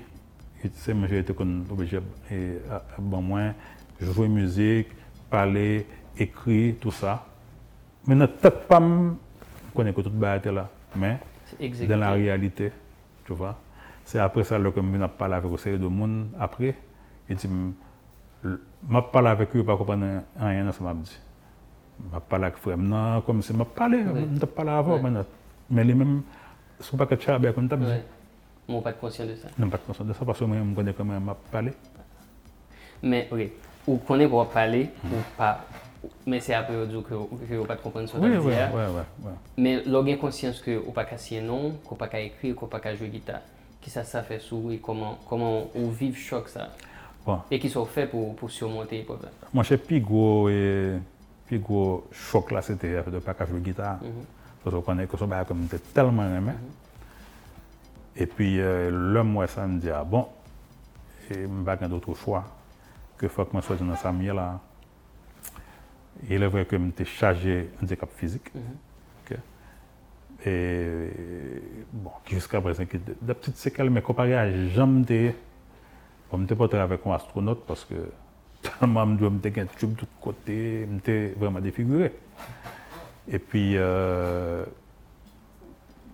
Et 0.65 0.69
sais, 0.75 0.95
manger, 0.95 1.17
j'étais 1.27 1.35
obligé 1.41 1.99
de 2.31 2.59
bon 2.99 3.23
moins, 3.23 3.55
jouer 4.01 4.29
musique, 4.29 4.89
parler, 5.31 5.87
écrire, 6.19 6.75
tout 6.81 6.91
ça. 6.91 7.25
Mais 8.07 8.15
notre 8.15 8.37
tête, 8.39 8.67
pas, 8.67 8.81
je 8.81 9.75
connais 9.75 9.93
que 9.93 10.01
tout 10.01 10.11
le 10.11 10.37
était 10.37 10.53
là. 10.53 10.69
Mais 10.97 11.19
C'est 11.75 11.87
dans 11.87 11.99
la 11.99 12.13
réalité, 12.13 12.73
tu 13.27 13.33
vois, 13.35 13.57
c'est 14.05 14.19
après 14.19 14.45
ça 14.45 14.59
que 14.59 14.65
je 14.65 15.07
parlé 15.09 15.35
avec 15.35 15.51
une 15.51 15.79
de 15.79 15.87
monde 15.87 16.27
après. 16.39 16.75
Et 17.29 17.35
dit, 17.35 17.49
je 18.45 19.01
parle 19.13 19.29
avec 19.29 19.55
eux, 19.55 19.65
je 19.65 19.71
ne 19.71 19.77
comprendre 19.77 20.23
rien 20.39 20.65
dans 20.65 20.73
ce 20.73 20.79
que 20.79 20.85
m'a 20.85 20.95
dit. 20.95 21.19
Je 22.13 22.19
parle 22.19 22.45
avec 22.45 22.57
frère, 22.57 22.77
non, 22.79 23.21
comme 23.21 23.43
si 23.43 23.53
je 23.53 23.63
parlais, 23.63 24.05
je 24.41 24.45
parle 24.47 24.69
avant, 24.71 24.99
Ouais. 25.01 25.23
Mais, 25.73 25.85
mêmes, 25.85 26.23
ce 26.81 26.93
n'est 26.93 26.99
pas 26.99 27.07
que 27.07 27.15
tu 27.17 27.31
as 27.31 27.39
bien 27.39 27.53
comme 27.53 27.67
dit. 27.69 27.75
Ouais. 27.75 28.03
Moi, 28.69 28.83
pas 28.83 28.93
de 28.93 28.99
conscient 28.99 29.27
de 29.27 29.35
ça. 29.35 29.49
Je 29.59 29.65
n'ai 29.65 29.71
pas 29.71 29.79
de 29.79 29.83
conscience 29.83 30.07
de 30.07 30.13
ça 30.13 30.25
parce 30.25 30.39
que 30.39 30.45
moi, 30.45 30.57
je 30.59 30.75
connais 30.75 30.93
comment 30.93 31.19
je 31.19 31.51
parlé. 31.51 31.73
Mais, 33.03 33.29
ok, 33.33 33.41
ou 33.89 33.97
connaît 33.97 34.29
pour 34.29 34.47
parler, 34.49 34.91
Mhm. 35.03 35.13
ou 35.13 35.17
pas. 35.37 35.65
Mais 36.27 36.41
c'est 36.41 36.55
après 36.55 36.87
dit 36.87 36.95
que 37.03 37.15
que 37.49 37.55
vous 37.55 37.65
pas 37.65 37.77
de 37.77 37.81
comprendre 37.81 38.09
ce 38.09 38.15
que 38.17 38.19
tu 38.19 38.39
oui, 38.39 38.55
hein. 38.55 38.71
oui. 38.75 39.03
oui. 39.25 39.31
Mais 39.57 39.83
l'organe 39.85 40.19
conscience 40.19 40.61
que 40.61 40.77
ou 40.85 40.91
pas 40.91 41.07
signer 41.17 41.41
non, 41.43 41.73
qu'on 41.87 41.95
pas 41.95 42.09
qu'à 42.09 42.21
écrire, 42.21 42.57
qu'on 42.57 42.67
pas 42.67 42.81
qu'à 42.81 42.95
jouer 42.95 43.09
guitare. 43.09 43.41
Qui 43.81 43.89
ça 43.91 44.03
ça 44.05 44.23
fait 44.23 44.41
sous 44.41 44.71
et 44.73 44.79
comment 44.79 45.19
comment 45.29 45.69
on 45.75 45.89
vit 45.89 46.13
choc 46.15 46.49
ça? 46.49 46.71
Bon, 47.25 47.39
et 47.53 47.59
qui 47.61 47.69
sont 47.71 47.85
faits 47.85 48.11
pour 48.11 48.35
pour 48.35 48.51
surmonter 48.51 48.99
les 48.99 49.03
problèmes? 49.05 49.31
moi, 49.55 49.63
j'ai 49.63 49.77
plus 49.77 50.01
gros, 50.01 50.49
et, 50.49 50.95
plus 51.47 51.61
gros 51.61 52.05
choc 52.11 52.51
là, 52.51 52.63
c'était 52.63 53.01
de 53.03 53.11
ne 53.11 53.19
pas 53.21 53.47
jouer 53.47 53.61
de 53.61 53.65
guitare. 53.65 53.99
Parce 54.63 54.75
qu'on 54.77 54.83
connaît 54.83 55.07
que 55.07 55.17
son 55.17 55.27
bagage 55.27 55.49
comme 55.49 55.63
j'étais 55.63 55.79
tellement 55.93 56.25
aimé. 56.25 56.53
Et 58.17 58.27
puis, 58.27 58.61
euh, 58.61 58.91
l'homme, 58.91 59.31
moi, 59.31 59.47
ça 59.47 59.67
me 59.67 59.81
dit, 59.81 59.91
ah 59.91 60.05
bon, 60.05 60.29
et 61.31 61.35
je 61.35 61.47
n'ai 61.47 61.65
pas 61.65 61.77
d'autre 61.89 62.15
choix 62.15 62.45
que 63.17 63.29
faut 63.29 63.45
que 63.45 63.57
je 63.57 63.63
sois 63.63 63.77
dans 63.77 63.97
sa 63.97 64.13
milieu 64.13 64.35
là. 64.35 64.61
Il 66.29 66.43
est 66.43 66.47
vrai 66.47 66.65
que 66.67 66.77
je 66.77 67.05
suis 67.05 67.17
chargé 67.17 67.71
handicap 67.83 68.11
physique. 68.15 68.51
Ok. 68.55 69.37
Et 70.47 71.09
bon, 71.93 72.11
jusqu'à 72.27 72.61
présent, 72.61 72.85
des 73.23 73.35
petites 73.35 73.57
séquelles, 73.57 73.91
mais 73.91 74.03
comparé 74.03 74.37
à 74.37 74.51
jamais, 74.69 75.35
je 76.31 76.37
ne 76.37 76.47
pas 76.47 76.81
avec 76.81 77.01
un 77.07 77.13
astronaute 77.13 77.65
parce 77.67 77.85
que 77.85 77.95
tellement 78.63 79.07
je 79.19 79.25
me 79.25 79.61
un 79.61 79.67
tube 79.67 79.95
de 79.95 80.01
tous 80.01 80.07
côtés, 80.21 80.87
je 81.07 81.13
suis 81.13 81.29
vraiment 81.35 81.61
défiguré. 81.61 82.13
Et 83.29 83.39
puis, 83.39 83.77
euh, 83.77 84.65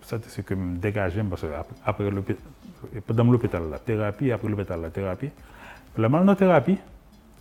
ça, 0.02 0.18
c'est 0.26 0.44
que 0.44 0.54
me 0.54 0.76
dégager 0.76 1.22
parce 1.22 1.42
que 1.42 1.46
après, 1.84 2.10
l'hôpital, 2.10 3.62
la 3.70 3.78
thérapie, 3.78 4.30
après 4.32 4.48
l'hôpital, 4.48 4.80
la 4.80 4.90
thérapie. 4.90 5.30
La 5.96 6.08
malnothérapie, 6.08 6.78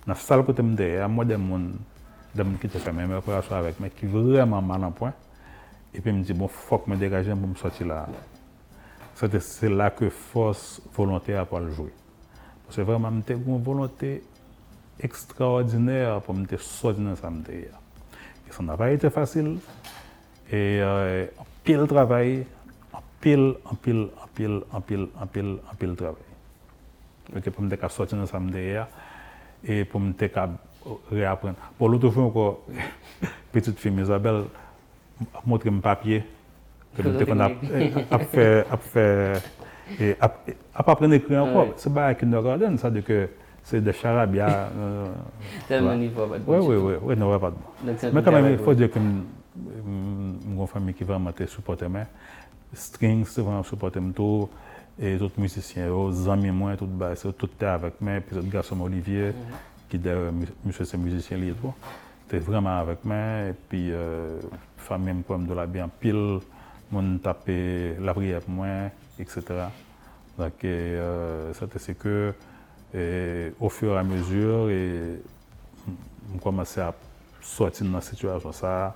dans 0.06 0.14
la 0.14 0.16
salle 0.16 0.46
que 0.46 0.54
je 0.56 0.62
me 0.62 0.76
dis, 0.76 0.84
à 0.84 1.08
moi, 1.08 1.26
des 1.26 1.36
gens 1.36 2.46
qui 2.60 2.70
te 2.70 2.78
fait 2.78 2.92
même 2.92 3.12
opération 3.12 3.56
avec, 3.56 3.80
mais 3.80 3.90
qui 3.90 4.06
vraiment 4.06 4.62
mal 4.62 4.84
en 4.84 4.92
point. 4.92 5.14
Et 5.94 6.02
puis, 6.02 6.12
je 6.12 6.18
me 6.18 6.24
dis, 6.24 6.34
bon, 6.34 6.48
faut 6.48 6.78
que 6.80 6.86
je 6.88 6.92
me 6.92 6.98
dégage 6.98 7.28
pour 7.28 7.48
me 7.48 7.56
sortir 7.56 7.88
là. 7.88 8.08
C'est 9.16 9.70
là 9.70 9.90
que 9.90 10.10
force 10.10 10.82
volontaire 10.96 11.46
pour 11.48 11.60
le 11.60 11.72
jouer. 11.72 11.94
Parce 12.66 12.78
que 12.78 12.82
vraiment, 12.82 13.12
j'ai 13.28 13.34
une 13.34 13.64
volonté 13.64 14.24
extraordinaire 15.00 16.22
pour 16.22 16.36
me 16.36 16.46
sortir 16.58 17.04
dans 17.04 17.16
ça. 17.16 17.32
Dire. 18.48 18.54
ça 18.54 18.64
n'a 18.64 18.78
pas 18.78 18.92
été 18.92 19.10
facile. 19.10 19.58
Et 20.50 20.80
euh, 20.82 21.26
en 21.38 21.46
pile 21.64 21.86
travail, 21.88 22.46
en 22.94 23.02
pile, 23.20 23.54
en 23.66 23.76
pile, 23.76 24.08
en 24.22 24.28
pile, 24.34 24.62
en 24.72 24.82
pile, 24.82 25.08
en 25.20 25.28
pile, 25.28 25.58
en 25.72 25.76
pile 25.76 25.96
travail. 25.96 26.16
Pour 27.52 27.64
me 27.64 27.90
sortir 27.90 28.18
dans 28.18 28.26
samedi 28.26 28.76
et 29.66 29.84
pour 29.84 30.00
me 30.00 30.14
réapprendre. 31.12 31.56
Pour 31.78 31.90
l'autre 31.90 32.10
fois 32.10 32.24
encore, 32.24 32.62
petite 33.52 33.78
fille 33.80 33.92
Isabelle 34.00 34.44
montré 35.46 35.70
mon 35.70 35.82
papier 35.82 36.24
que 36.96 37.02
a, 37.04 38.16
a 38.16 38.20
fait, 38.20 38.66
a 38.72 38.78
fait, 38.78 39.42
a, 40.22 40.32
a 40.74 40.84
pas 40.84 40.92
appris 40.94 41.12
à 41.12 41.16
écrire 41.16 41.44
encore. 41.44 41.68
C'est 41.76 41.94
pas 41.94 42.08
un 42.08 42.14
kindergarten, 42.14 42.78
ça 42.78 42.90
veut 42.90 43.02
dire 43.02 43.06
que 43.06 43.30
c'est 43.68 43.82
des 43.82 43.94
charabia. 43.94 44.70
Euh, 44.80 45.08
Tellement 45.68 45.96
niveau 45.96 46.26
pas 46.26 46.40
de 46.40 46.44
Oui, 46.48 46.58
oui, 46.62 46.76
oui, 46.76 46.94
oui, 47.02 47.16
non, 47.18 47.38
pas 47.38 47.52
de 47.52 47.56
bon. 47.56 48.12
Mais 48.14 48.24
quand 48.24 48.32
même, 48.32 48.52
il 48.54 48.58
faut 48.58 48.74
dire 48.74 48.90
que 48.90 49.00
mon 50.46 50.66
famille 50.68 50.94
qui 50.94 51.04
vraiment 51.04 51.32
te 51.34 51.46
supporté 51.46 51.88
moi. 51.88 52.06
Strings, 52.74 53.26
c'est 53.26 53.42
vraiment 53.42 53.64
supporté 53.64 54.00
tout. 54.16 54.50
Et 55.00 55.16
les 55.16 55.22
autres 55.22 55.40
musiciens, 55.40 55.88
les 55.88 56.30
amis, 56.30 56.52
moi, 56.52 56.78
tout, 56.78 56.90
c'est 57.16 57.38
tout 57.38 57.50
avec 57.62 58.00
moi. 58.00 58.20
Puis 58.26 58.36
le 58.38 58.42
garçon 58.44 58.80
Olivier, 58.82 59.34
qui 59.90 59.98
est 59.98 60.10
monsieur, 60.66 60.86
c'est 60.86 60.98
musicien, 60.98 61.38
lui, 61.38 61.54
tout. 61.54 61.74
C'était 62.24 62.40
vraiment 62.44 62.80
avec 62.80 63.04
moi. 63.04 63.50
Et 63.50 63.54
puis, 63.68 63.92
euh, 63.92 64.40
famille, 64.78 65.24
comme 65.28 65.46
de 65.46 65.54
la 65.54 65.66
bien 65.66 65.90
pile, 66.00 66.40
mon 66.92 67.18
tapé 67.18 67.96
la 68.00 68.14
prière 68.14 68.42
pour 68.42 68.54
moi, 68.54 68.92
etc. 69.20 69.42
Donc, 70.38 70.64
euh, 70.64 71.52
c'est 71.54 71.98
que, 71.98 72.34
et, 72.98 73.54
au 73.60 73.70
fur 73.70 73.94
et 73.94 73.98
à 73.98 74.04
mesure, 74.04 74.70
et, 74.70 75.22
on 76.34 76.38
commençait 76.40 76.82
à 76.82 76.94
sortir 77.42 77.86
dans 77.88 78.02
cette 78.02 78.16
situation. 78.16 78.52
Ça, 78.52 78.96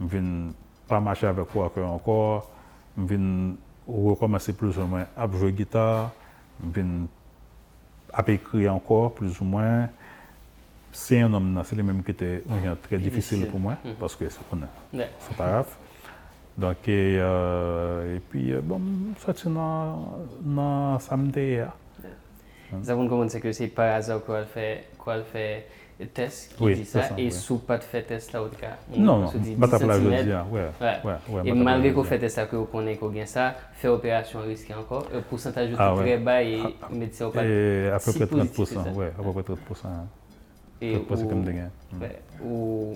je 0.00 0.06
viens 0.06 0.50
pas 0.88 1.00
marcher 1.00 1.26
avec 1.26 1.46
quoi 1.46 1.70
encore. 1.86 2.50
Je 2.98 3.02
viens 3.14 3.54
recommencer 3.86 4.52
plus 4.52 4.76
ou 4.78 4.86
moins 4.86 5.06
à 5.16 5.28
jouer 5.30 5.52
guitare. 5.52 6.10
Je 6.64 6.80
viens 6.80 7.06
à 8.12 8.22
écrire 8.30 8.74
encore 8.74 9.14
plus 9.14 9.40
ou 9.40 9.44
moins. 9.44 9.88
C'est 10.92 11.20
un 11.20 11.32
homme, 11.34 11.60
c'est 11.64 11.74
le 11.76 11.82
même 11.82 12.02
qui 12.04 12.12
était 12.12 12.42
très 12.82 12.98
difficile 12.98 13.48
pour 13.48 13.58
moi, 13.60 13.76
Mhm. 13.84 13.94
parce 13.98 14.14
que 14.14 14.28
c'est 14.28 14.46
pas 15.36 15.50
grave. 15.50 15.66
Donc, 16.56 16.76
et, 16.86 17.16
euh, 17.18 18.16
et 18.16 18.20
puis, 18.20 18.52
euh, 18.52 18.60
bon, 18.62 18.80
ça 19.18 19.32
c'est 19.36 19.52
dans, 19.52 20.18
dans 20.40 20.98
samedi. 21.00 21.56
hein. 21.56 21.72
Ça 22.82 22.94
vous 22.94 23.02
comprendre, 23.02 23.30
c'est 23.30 23.40
que 23.40 23.52
c'est 23.52 23.68
par 23.68 23.94
hasard 23.94 24.22
qu'on 24.24 24.42
fait, 24.44 24.84
qu'on 24.98 25.22
fait 25.22 25.66
le 26.00 26.06
test 26.06 26.54
qui 26.56 26.62
Oui, 26.64 26.74
dit 26.74 26.84
ça, 26.84 27.02
c'est 27.02 27.08
ça, 27.10 27.14
et 27.18 27.24
oui. 27.26 27.30
sous 27.30 27.58
pas 27.58 27.78
de 27.78 27.84
fait 27.84 28.02
test 28.02 28.32
là, 28.32 28.42
au 28.42 28.46
cas. 28.48 28.76
on 28.92 29.00
Non, 29.00 29.18
non, 29.20 29.26
se 29.28 29.38
dit 29.38 29.54
pas 29.54 29.66
10 29.66 29.70
taper 29.72 29.86
la 29.86 29.94
centimètres. 29.94 30.18
jeudi, 30.22 30.32
hein, 30.32 30.46
ouais, 30.50 30.60
Ouais. 30.80 30.96
ouais, 31.04 31.12
ouais, 31.36 31.42
et 31.48 31.52
malgré 31.52 31.92
qu'on 31.92 32.02
fait 32.04 32.18
test 32.18 32.36
là, 32.36 32.46
vous 32.50 32.64
connaissez 32.64 32.98
qu'on 32.98 33.08
gagne 33.10 33.26
ça, 33.26 33.54
fait 33.74 33.88
opération 33.88 34.40
risquée 34.40 34.74
encore, 34.74 35.06
le 35.14 35.20
pourcentage 35.20 35.70
est 35.70 35.74
Ah, 35.78 35.94
très 35.96 36.18
bas 36.18 36.42
et 36.42 36.58
Ah, 36.64 36.86
le 36.90 36.96
médecin 36.98 37.26
n'a 37.26 37.30
pas 37.30 37.44
Et 37.44 37.88
à 37.88 37.98
peu 38.00 38.10
si 38.10 38.18
près 38.18 38.26
positif 38.26 38.56
30%, 38.58 38.64
que 38.84 38.90
ça. 38.92 38.98
ouais, 38.98 39.12
à 39.18 39.22
peu 39.22 39.32
près 39.32 39.42
30%. 39.42 39.88
hein. 39.88 40.06
et 40.80 40.94
30% 40.96 41.28
comme 41.28 41.38
ou- 41.40 41.44
ouais, 42.00 42.18
ou, 42.44 42.94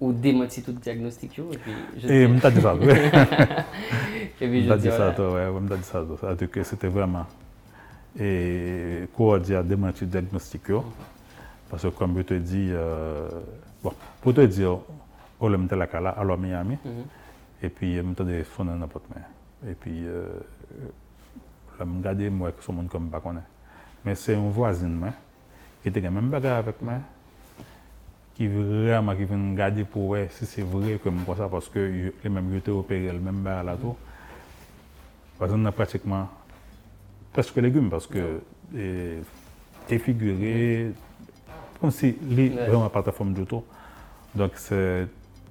ou 0.00 0.12
démentir 0.12 0.64
tout 0.64 0.72
diagnostic, 0.72 1.36
yo, 1.36 1.48
et 1.52 1.58
puis 1.58 1.72
je 1.98 2.06
Et 2.06 2.28
dis- 2.28 2.32
dit 2.52 2.60
ça, 2.60 2.74
ouais. 2.76 3.10
et 4.40 4.48
puis 4.48 4.62
Je 4.62 4.68
je 4.68 4.72
t'ai 4.72 4.78
dis, 4.78 4.90
ça, 4.90 5.08
ouais, 5.30 5.50
t'ai 5.68 5.76
dit 5.76 5.82
ça, 5.84 6.04
c'était 6.62 6.86
vraiment. 6.88 7.26
Et 8.18 9.08
quoi 9.14 9.38
dire 9.38 9.62
démenti 9.62 10.00
le 10.04 10.10
diagnostic, 10.10 10.62
parce 11.70 11.82
que 11.82 11.88
comme 11.88 12.16
je 12.16 12.22
te 12.22 12.34
dis, 12.34 12.68
euh, 12.70 13.28
bon, 13.82 13.92
pour 14.20 14.34
te 14.34 14.40
dire, 14.46 14.78
on 15.38 15.48
l'a 15.48 15.56
mis 15.56 15.68
la 15.70 15.86
cala, 15.86 16.10
alors 16.10 16.36
Miami, 16.36 16.76
Mhm. 16.84 17.04
et 17.62 17.68
puis 17.68 17.96
je 17.96 18.02
me 18.02 18.14
suis 18.14 18.44
sonné 18.56 18.72
n'importe 18.72 19.04
quoi. 19.06 19.22
Et 19.70 19.74
puis, 19.74 20.04
euh, 20.06 20.26
je 21.78 21.84
me 21.84 21.98
regardé, 21.98 22.28
moi, 22.30 22.50
que 22.52 22.62
ce 22.64 22.72
monde 22.72 22.88
comme 22.88 23.08
pas 23.08 23.20
connaît. 23.20 23.40
Mais 24.04 24.14
c'est 24.16 24.34
un 24.34 24.48
voisin, 24.48 24.88
moi, 24.88 25.10
qui 25.82 25.88
était 25.88 26.00
même 26.00 26.28
bagarre 26.30 26.58
avec 26.58 26.82
moi, 26.82 26.94
qui 28.34 28.48
vraiment 28.48 29.14
qui 29.14 29.24
vient 29.24 29.36
me 29.36 29.52
regarder 29.52 29.84
pour 29.84 30.06
voir 30.08 30.26
si 30.30 30.46
c'est 30.46 30.62
vrai 30.62 30.98
que 31.02 31.10
je 31.10 31.34
ça, 31.36 31.48
parce 31.48 31.68
que 31.68 31.78
les 32.24 32.28
mêmes 32.30 32.60
opéré, 32.68 33.12
le 33.12 33.20
même 33.20 33.36
bagarre 33.42 33.64
là 33.64 33.76
tout. 33.80 33.96
Parce 35.38 35.52
pratiquement 35.74 36.28
presque 37.32 37.56
légumes, 37.56 37.90
parce 37.90 38.06
que 38.06 38.40
défiguré, 39.88 40.92
comme 41.80 41.90
si 41.90 42.16
les 42.28 42.50
Ouais. 42.50 42.66
vraiment 42.66 42.88
pas 42.88 43.02
ta 43.02 43.12
forme 43.12 43.34
du 43.34 43.44
tout. 43.44 43.64
Donc 44.34 44.52
c'est 44.56 45.06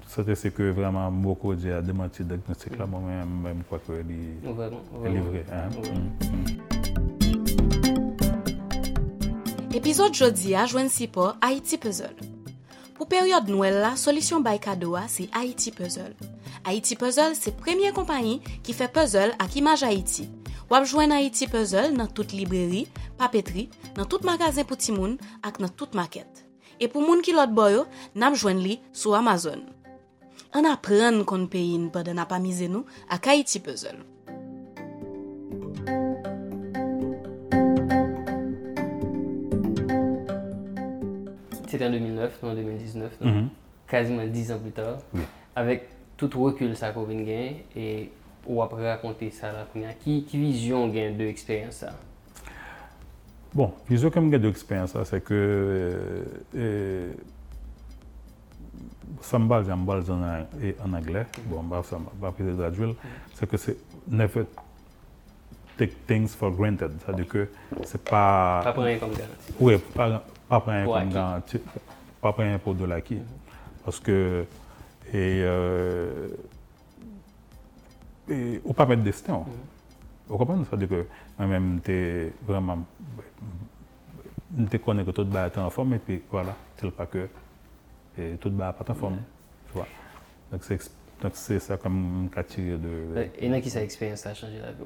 c'était 0.07 0.35
ce 0.35 0.47
que 0.47 0.71
vraiment 0.71 1.11
beaucoup 1.11 1.53
dit 1.53 1.69
à 1.69 1.81
démentir 1.81 2.25
le 2.25 2.35
diagnostic 2.35 2.77
là, 2.79 2.87
moi-même, 2.87 3.29
même 3.43 3.63
quoi 3.69 3.79
que 3.85 3.91
est-. 3.93 4.03
Mm. 4.03 4.49
Epizod 9.75 10.15
jodi 10.17 10.55
a 10.57 10.65
jwen 10.65 10.89
si 10.89 11.05
po 11.07 11.27
Haiti 11.45 11.77
Puzzle. 11.77 12.15
Pou 12.97 13.05
peryode 13.05 13.53
nouel 13.53 13.77
la, 13.83 13.93
solisyon 13.95 14.41
bay 14.41 14.57
kado 14.59 14.95
a 14.97 15.05
se 15.07 15.29
Haiti 15.29 15.71
Puzzle. 15.71 16.15
Haiti 16.65 16.97
Puzzle 16.97 17.37
se 17.37 17.53
premye 17.53 17.93
kompanyi 17.93 18.39
ki 18.65 18.73
fe 18.73 18.89
puzzle 18.89 19.37
ak 19.37 19.55
imaj 19.61 19.85
Haiti. 19.85 20.25
Wap 20.69 20.85
jwen 20.85 21.11
Haiti 21.11 21.47
Puzzle 21.49 21.89
nan 21.95 22.11
tout 22.13 22.29
libreri, 22.35 22.83
papetri, 23.17 23.63
nan 23.97 24.05
tout 24.09 24.25
magazin 24.27 24.67
pou 24.69 24.77
timoun 24.77 25.15
ak 25.45 25.57
nan 25.63 25.71
tout 25.73 25.95
maket. 25.97 26.43
E 26.79 26.85
pou 26.87 27.01
moun 27.03 27.23
ki 27.25 27.33
lot 27.33 27.51
boyo, 27.57 27.87
nap 28.13 28.37
jwen 28.37 28.61
li 28.63 28.77
sou 28.93 29.15
Amazon. 29.17 29.65
An 30.53 30.69
apren 30.69 31.23
kon 31.29 31.47
peyin 31.51 31.89
padan 31.93 32.21
ap 32.21 32.31
amize 32.37 32.69
nou 32.69 32.85
ak 33.09 33.31
Haiti 33.31 33.61
Puzzle. 33.65 33.97
C'était 41.67 41.85
en 41.85 41.91
2009, 41.91 42.39
non 42.43 42.49
en 42.51 42.55
2019, 42.55 43.21
non? 43.21 43.31
Mhm. 43.31 43.49
quasiment 43.87 44.25
10 44.25 44.51
ans 44.51 44.59
plus 44.59 44.71
tard, 44.71 44.97
Oui. 45.13 45.21
avec 45.55 45.87
tout 46.17 46.29
recul 46.41 46.75
ça 46.75 46.91
qu'on 46.91 47.03
vient 47.03 47.53
et 47.75 48.09
ou 48.45 48.61
après 48.61 48.89
raconter 48.89 49.29
ça 49.31 49.51
là, 49.51 49.67
qu'on 49.71 49.83
a. 49.87 49.93
qui, 49.93 50.23
qui 50.23 50.37
vision 50.37 50.87
gain 50.87 51.11
de 51.11 51.25
expérience 51.25 51.75
ça? 51.75 51.93
Bon, 53.53 53.73
vision 53.89 54.11
que 54.11 54.19
j'ai 54.31 54.39
d'expérience, 54.39 54.91
ça, 54.91 55.03
c'est 55.05 55.21
que 55.21 55.33
euh, 55.33 56.23
euh, 56.55 57.11
ça 59.21 59.39
me 59.39 59.47
en 60.83 60.93
anglais, 60.93 61.25
bon, 61.45 61.63
bah, 61.63 61.81
ça 61.83 61.97
va 62.21 62.31
pas 62.31 62.43
traduire, 62.55 62.93
c'est 63.33 63.49
que 63.49 63.57
c'est 63.57 63.77
never 64.07 64.45
take 65.77 65.93
things 66.05 66.27
for 66.27 66.51
granted, 66.51 66.91
c'est-à-dire 67.03 67.27
que 67.27 67.49
c'est 67.85 68.03
pas... 68.03 68.61
Pas 68.63 68.71
rien 68.83 68.99
comme 68.99 69.11
garantie. 69.11 69.53
Oui, 69.59 69.77
pas, 69.95 70.23
pas 70.47 70.59
Pour 70.59 70.93
comme 70.93 71.09
garantie, 71.09 71.59
pas 72.21 72.33
prendre 72.33 72.59
pour 72.59 72.75
de 72.75 72.85
l'acquis. 72.85 73.19
Parce 73.83 73.99
que, 73.99 74.45
et, 75.11 75.41
euh, 75.43 76.27
et, 78.29 78.61
ou 78.63 78.73
pas 78.73 78.85
mettre 78.85 79.03
destin. 79.03 79.43
Vous 80.27 80.37
comprenez? 80.37 80.63
C'est-à-dire 80.69 80.89
que 80.89 81.05
moi-même, 81.37 81.79
t'es 81.81 82.31
vraiment, 82.45 82.79
je 84.57 84.77
connais 84.77 85.03
que 85.03 85.11
tout 85.11 85.23
le 85.23 85.37
est 85.37 85.57
en 85.57 85.69
forme 85.69 85.95
et 85.95 85.99
puis 85.99 86.21
voilà, 86.29 86.55
tel 86.77 86.91
pas 86.91 87.05
que 87.05 87.27
et 88.17 88.35
tout 88.39 88.49
le 88.49 88.55
pas 88.55 88.75
en 88.87 88.93
forme. 88.93 89.17
Tu 89.67 89.73
vois? 89.73 89.87
Donc 90.51 90.63
c'est 90.63 90.79
donc 91.21 91.33
c'est 91.35 91.59
ça 91.59 91.77
comme 91.77 92.29
cas 92.33 92.43
tiré 92.43 92.77
de. 92.77 93.29
Et 93.39 93.49
dans 93.49 93.59
qui 93.59 93.69
ça 93.69 93.81
expérience 93.81 94.19
ça 94.19 94.29
a 94.29 94.33
changé 94.33 94.59
la 94.59 94.71
vie? 94.71 94.83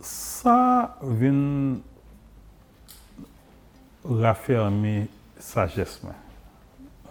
Ça 0.00 0.96
vient 1.02 1.76
raffermir 4.04 5.06
sagesse. 5.38 6.00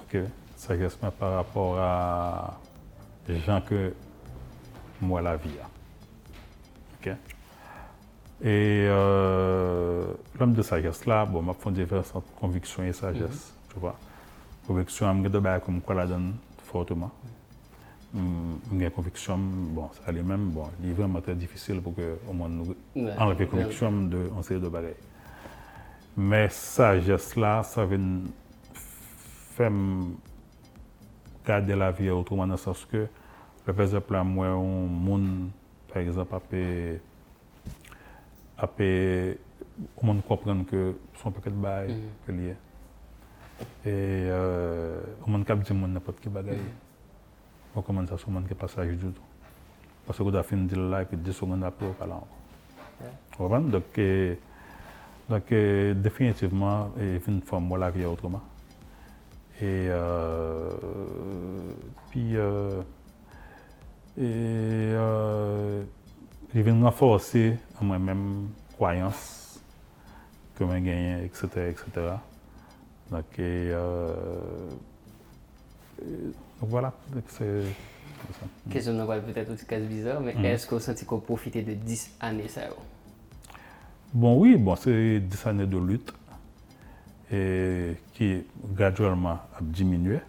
OK? 0.02 0.22
Sagesse 0.56 0.96
par 0.96 1.34
rapport 1.34 1.78
à 1.78 2.60
gens 3.40 3.62
que 3.62 3.94
moi 5.02 5.22
la 5.22 5.36
vie. 5.36 5.50
a. 5.62 5.68
OK? 7.10 7.16
Et 8.44 8.86
euh, 8.88 10.06
l'homme 10.40 10.54
de 10.54 10.62
sagesse 10.62 11.06
là, 11.06 11.26
bon, 11.26 11.42
m'a 11.42 11.54
fait 11.54 11.72
diverses 11.72 12.14
convictions 12.40 12.84
et 12.84 12.94
sagesse. 12.94 13.54
Tu 13.74 13.80
vois? 13.80 13.98
Conviction, 14.68 15.08
je 15.24 15.30
me 15.30 15.60
comme 15.60 15.82
quoi 15.82 15.96
la 15.96 16.06
donne 16.06 16.36
fortement. 16.64 17.12
Hum, 18.16 18.60
J'ai 18.80 18.90
conviction, 18.90 19.38
bon, 19.38 19.90
ça 19.94 20.02
allait 20.08 20.24
même, 20.24 20.50
bon, 20.50 20.64
il 20.82 20.92
est 20.92 20.94
vraiment 20.94 21.20
très 21.20 21.36
difficile 21.36 21.82
pour 21.82 21.94
que 21.96 22.18
au 22.30 22.34
moins 22.34 22.48
nous 22.48 22.76
conviction 23.48 23.92
de 23.92 24.30
on 24.36 24.42
série 24.44 24.62
de 24.62 24.70
bagailles. 24.70 24.94
Mais 26.16 26.48
sagesse 26.50 27.36
là, 27.36 27.64
ça 27.64 27.86
vient 27.86 28.22
garder 31.48 31.76
la 31.76 31.92
vie 31.92 32.10
autrement 32.10 32.46
dans 32.46 32.54
le 32.54 32.58
sens 32.58 32.86
que, 32.86 33.08
par 33.66 33.80
exemple, 33.82 34.14
là, 34.14 34.24
moi, 34.24 34.48
un 34.48 34.88
monde, 34.88 35.50
par 35.88 36.02
exemple, 36.02 36.36
a 36.36 36.40
pu, 36.40 37.00
a 38.58 38.68
pu, 38.68 39.38
au 39.96 40.06
monde 40.06 40.22
comprendre 40.28 40.66
que 40.66 40.96
son 41.22 41.32
paquet 41.32 41.50
de 41.52 41.56
bail 41.56 41.94
Mhm. 41.94 42.10
que 42.26 42.32
lié. 42.32 42.56
E 43.86 43.94
ou 45.24 45.30
mwen 45.32 45.44
kap 45.46 45.64
di 45.66 45.74
moun 45.74 45.94
nepot 45.94 46.20
ki 46.22 46.30
bagay. 46.30 46.60
Ou 47.76 47.82
koman 47.82 48.06
sa 48.08 48.18
sou 48.18 48.30
moun 48.32 48.46
ki 48.48 48.54
pasaj 48.54 48.92
joutou. 49.00 49.24
Pase 50.06 50.20
kou 50.22 50.32
da 50.32 50.44
fin 50.44 50.68
dil 50.68 50.90
la, 50.92 51.02
epi 51.02 51.18
10 51.18 51.34
seconde 51.34 51.72
ou 51.82 51.94
pala. 51.98 52.20
Ouvan? 53.40 53.70
Dok, 53.70 53.98
donc, 55.30 55.50
définitivement, 56.02 56.92
il 57.00 57.20
fin 57.20 57.40
forme 57.46 57.78
la 57.78 57.90
vie 57.92 58.06
autrement. 58.06 58.42
Et 59.60 59.88
euh, 59.90 60.70
puis, 62.18 62.36
euh, 62.36 62.82
et, 64.18 64.24
euh, 64.26 65.84
il 66.56 66.64
vient 66.64 66.82
renforcer 66.84 67.58
moi-même 67.80 68.48
croyance 68.74 69.60
que 70.56 70.66
je 70.66 70.80
gagne, 70.80 71.26
etc., 71.26 71.48
etc. 71.70 72.08
Donc, 73.12 73.26
et, 73.38 73.70
euh, 73.72 74.16
et, 76.02 76.06
donc 76.60 76.70
voilà, 76.70 76.92
c'est. 77.28 77.66
Question 78.72 79.06
va 79.06 79.20
peut-être 79.20 79.54
aussi 79.54 79.68
casse 79.68 79.84
bizarre, 79.84 80.20
mais 80.20 80.34
est-ce 80.44 80.66
que 80.66 80.74
vous 80.74 80.82
sentez 80.82 81.06
qu'on 81.06 81.20
profite 81.20 81.64
de 81.64 81.74
10 81.74 82.16
années 82.20 82.48
ça? 82.48 82.62
Bon, 84.12 84.40
oui, 84.40 84.56
bon, 84.56 84.76
c'est 84.76 85.20
10 85.20 85.46
années 85.46 85.68
de 85.68 85.78
lutte 85.78 86.12
et 87.32 87.96
qui 88.16 88.44
graduellement 88.74 89.40
a 89.56 89.62
diminué. 89.62 90.20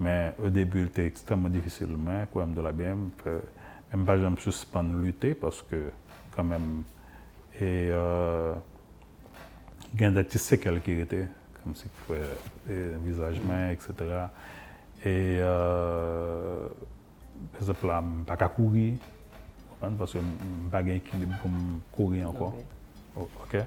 Mais 0.00 0.34
au 0.42 0.48
début, 0.48 0.86
c'était 0.86 1.06
extrêmement 1.06 1.50
difficile. 1.50 1.94
Mais 1.98 2.26
quand 2.32 2.40
même 2.40 2.54
de 2.54 2.62
la 2.62 2.72
BM, 2.72 3.10
même 3.92 4.06
pas 4.06 4.18
jamais 4.18 4.40
suspendre 4.40 4.96
lutter 4.98 5.34
parce 5.34 5.62
que 5.62 5.90
quand 6.34 6.44
même, 6.44 6.82
et 7.56 7.88
euh, 7.90 8.54
il 9.94 10.00
y 10.00 10.04
a 10.04 10.10
des 10.10 10.24
petites 10.24 10.40
séquelles 10.40 10.80
qui 10.80 10.92
étaient, 10.92 11.28
comme 11.62 11.74
si 11.74 11.86
le 12.68 12.96
visage, 13.04 13.40
main, 13.46 13.70
etc. 13.70 13.92
Et 15.04 15.38
euh, 15.40 16.66
par 17.52 17.60
exemple, 17.60 17.86
là, 17.86 18.02
je 18.02 18.32
ne 18.32 18.36
pas 18.36 18.48
courir 18.48 18.94
parce 19.80 20.12
que 20.12 20.18
je 20.18 20.24
n'ai 20.24 20.70
pas 20.70 20.82
d'équilibre 20.82 21.36
pour 21.40 21.50
courir 21.92 22.30
encore. 22.30 22.54
Ok. 23.16 23.28
Ok? 23.44 23.60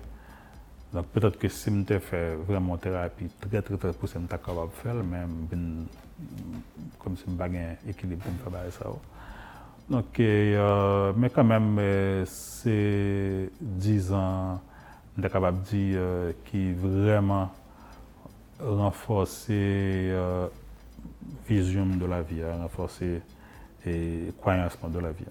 Donc 0.94 1.08
peut-être 1.08 1.40
que 1.40 1.48
si 1.50 1.72
je 1.90 2.00
fait 2.00 2.36
vraiment 2.36 2.78
thérapie 2.78 3.28
très 3.42 3.62
très 3.62 3.78
très 3.78 3.94
poussée, 3.94 4.20
je 4.20 4.20
suis 4.20 4.28
capable 4.28 4.70
de 4.70 4.76
faire, 4.76 4.96
mais 4.96 5.24
comme 7.00 7.18
si 7.18 7.24
je 7.26 7.32
n'ai 7.32 7.38
pas 7.38 7.50
d'équilibre 7.50 8.24
pour 8.44 8.54
faire 8.54 8.72
ça. 8.72 8.90
Donc, 9.90 10.18
mais 11.18 11.30
quand 11.30 11.44
même, 11.44 11.78
euh, 11.80 12.26
c'est 12.26 13.50
10 13.60 14.14
ans, 14.14 14.62
je 15.18 15.22
suis 15.22 15.32
capable 15.32 15.60
de 15.64 15.68
dire, 15.68 15.98
euh, 16.00 16.32
qui 16.46 16.74
vraiment 16.74 17.50
renforcer 18.60 20.10
euh, 20.12 20.48
vision 21.48 21.86
de 21.86 22.06
la 22.06 22.22
vie, 22.22 22.42
hein, 22.42 22.62
renforcer 22.62 23.22
et 23.86 24.32
croyance 24.40 24.78
de 24.90 25.00
la 25.00 25.12
vie. 25.12 25.26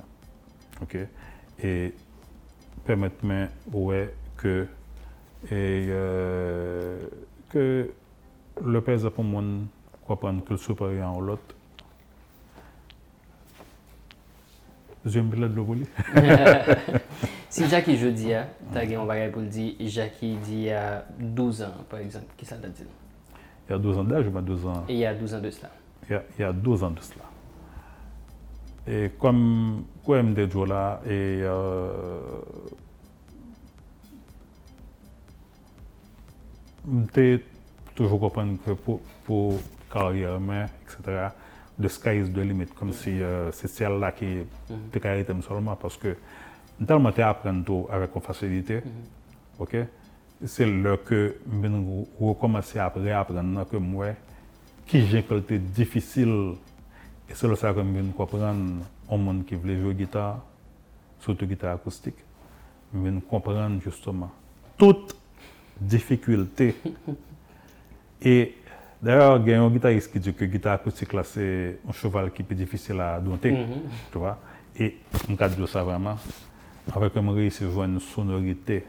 Ok? 0.82 0.98
Et 1.62 1.94
permettre-moi 2.84 3.46
ouais, 3.72 4.14
que, 4.36 4.66
et, 5.50 5.86
euh, 5.88 6.98
que 7.50 7.90
le 8.64 8.80
pèse 8.80 9.08
pour 9.14 9.24
moi 9.24 9.42
comprendre 10.06 10.44
que 10.44 10.50
le 10.52 10.56
supérieur 10.56 11.12
en 11.12 11.20
l'autre. 11.20 11.54
J'aime 15.04 15.28
bien 15.30 15.48
le 15.48 15.60
voler. 15.60 15.86
Si 17.52 17.68
Jackie 17.68 17.98
je 17.98 18.06
dis, 18.08 18.28
tu 18.72 18.78
as 18.78 18.98
un 18.98 19.04
bagage 19.04 19.30
pour 19.30 19.42
le 19.42 19.48
dire, 19.48 19.74
Jackie 19.80 20.36
dit 20.36 20.54
il 20.54 20.62
y 20.62 20.70
a 20.70 21.04
12 21.18 21.62
ans, 21.64 21.84
par 21.86 22.00
exemple, 22.00 22.24
qui 22.34 22.46
ça 22.46 22.56
t'a 22.56 22.68
dit? 22.68 22.84
Il 23.68 23.72
y 23.72 23.74
a 23.74 23.78
12 23.78 23.98
ans 23.98 24.04
d'âge, 24.04 24.24
mais 24.32 24.40
12 24.40 24.66
ans? 24.68 24.84
Et 24.88 24.94
il 24.94 24.98
y 25.00 25.04
a 25.04 25.12
12 25.12 25.34
ans 25.34 25.40
de 25.40 25.50
cela. 25.50 25.68
il 26.08 26.12
y 26.12 26.14
a, 26.14 26.22
il 26.38 26.40
y 26.40 26.44
a 26.44 26.52
12 26.54 26.82
ans 26.84 26.90
de 26.92 27.00
cela. 27.00 27.24
Et 28.86 29.10
comme 29.18 29.84
quoi 30.02 30.22
me 30.22 30.32
dit 30.34 30.66
là, 30.66 31.02
et 31.04 31.40
euh, 31.42 32.20
j'étais 36.86 37.44
toujours 37.94 38.20
comprendre 38.20 38.58
que 38.64 38.72
pour, 38.72 39.00
pour 39.24 39.58
carrière, 39.92 40.40
mais, 40.40 40.66
etc., 40.84 41.28
the 41.80 41.88
sky 41.88 42.18
is 42.18 42.30
the 42.30 42.38
limit, 42.38 42.66
comme 42.74 42.92
si 42.92 43.22
euh, 43.22 43.50
c'est 43.52 43.68
celle-là 43.68 44.12
qui 44.12 44.38
te 44.90 45.06
arrêté 45.06 45.32
seulement, 45.46 45.76
parce 45.76 45.96
que 45.96 46.16
tellement 46.86 47.12
tu 47.12 47.22
apprends 47.22 47.62
tout 47.62 47.86
avec 47.90 48.10
facilité, 48.20 48.82
ok? 49.58 49.76
C'est 50.44 50.66
là 50.66 50.96
que 50.96 51.36
je 51.50 52.24
recommence 52.24 52.76
à 52.76 52.88
réapprendre 52.88 53.66
que 53.68 53.76
moi, 53.76 54.08
qui 54.86 55.06
j'ai 55.06 55.24
c'était 55.28 55.58
difficile, 55.58 56.54
et 57.28 57.34
c'est 57.34 57.48
là 57.48 57.54
que 57.54 57.82
je 57.82 58.10
comprendre 58.16 58.82
un 59.10 59.16
monde 59.16 59.44
qui 59.44 59.54
voulait 59.54 59.80
jouer 59.80 59.94
guitare, 59.94 60.40
surtout 61.20 61.46
guitare 61.46 61.74
acoustique, 61.74 62.16
je 62.92 63.18
comprendre 63.20 63.80
justement 63.80 64.30
toute 64.76 65.16
difficulté. 65.86 66.74
et 68.22 68.54
d'ailleurs, 69.02 69.40
il 69.44 69.48
y 69.48 69.54
a 69.54 69.62
un 69.62 69.70
guitariste 69.70 70.12
qui 70.12 70.20
dit 70.20 70.32
que 70.32 70.44
guitare 70.44 70.74
acoustique 70.74 71.12
là, 71.12 71.24
c'est 71.24 71.78
un 71.88 71.92
cheval 71.92 72.30
qui 72.32 72.42
est 72.42 72.54
difficile 72.54 73.00
à 73.00 73.20
dompter, 73.20 73.56
tu 74.10 74.18
vois. 74.18 74.38
Et 74.78 74.96
je 75.28 75.34
cas 75.34 75.48
de 75.48 75.66
ça 75.66 75.82
vraiment, 75.82 76.16
avec 76.94 77.16
un 77.16 77.32
réussi 77.32 77.64
à 77.64 77.70
jouer 77.70 77.86
une 77.86 78.00
sonorité 78.00 78.84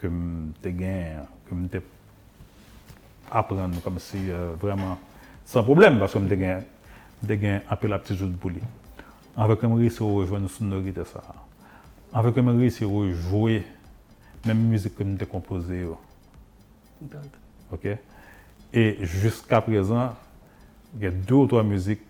que 0.00 0.08
je 0.08 0.68
gagne, 0.68 1.18
que 1.48 1.54
je 1.72 1.78
apprendre 3.30 3.80
comme 3.82 3.98
si 3.98 4.30
euh, 4.30 4.52
vraiment 4.60 4.98
sans 5.44 5.62
problème 5.62 5.98
parce 5.98 6.12
que 6.12 6.18
je 6.18 6.34
gagne 6.34 6.62
je 7.26 7.34
gagne 7.34 7.60
un 7.70 7.76
peu 7.76 7.88
l'aptitude 7.88 8.36
pour 8.36 8.50
lui. 8.50 8.60
Avec 9.36 9.62
un 9.64 9.74
réussi 9.74 10.02
à 10.02 10.06
rejoindre 10.06 10.44
une 10.44 10.48
sonorité 10.48 11.02
ça. 11.04 11.22
Avec 12.12 12.36
un 12.36 12.58
réussi 12.58 12.84
à 12.84 13.12
jouer 13.14 13.64
même 14.44 14.58
musique 14.58 14.96
que 14.96 15.04
je 15.04 15.24
composée. 15.24 15.86
OK 17.72 17.88
Et 18.74 18.98
jusqu'à 19.04 19.60
présent, 19.60 20.14
il 20.96 21.02
y 21.04 21.06
a 21.06 21.10
deux 21.10 21.34
ou 21.34 21.46
trois 21.46 21.62
musiques 21.62 22.02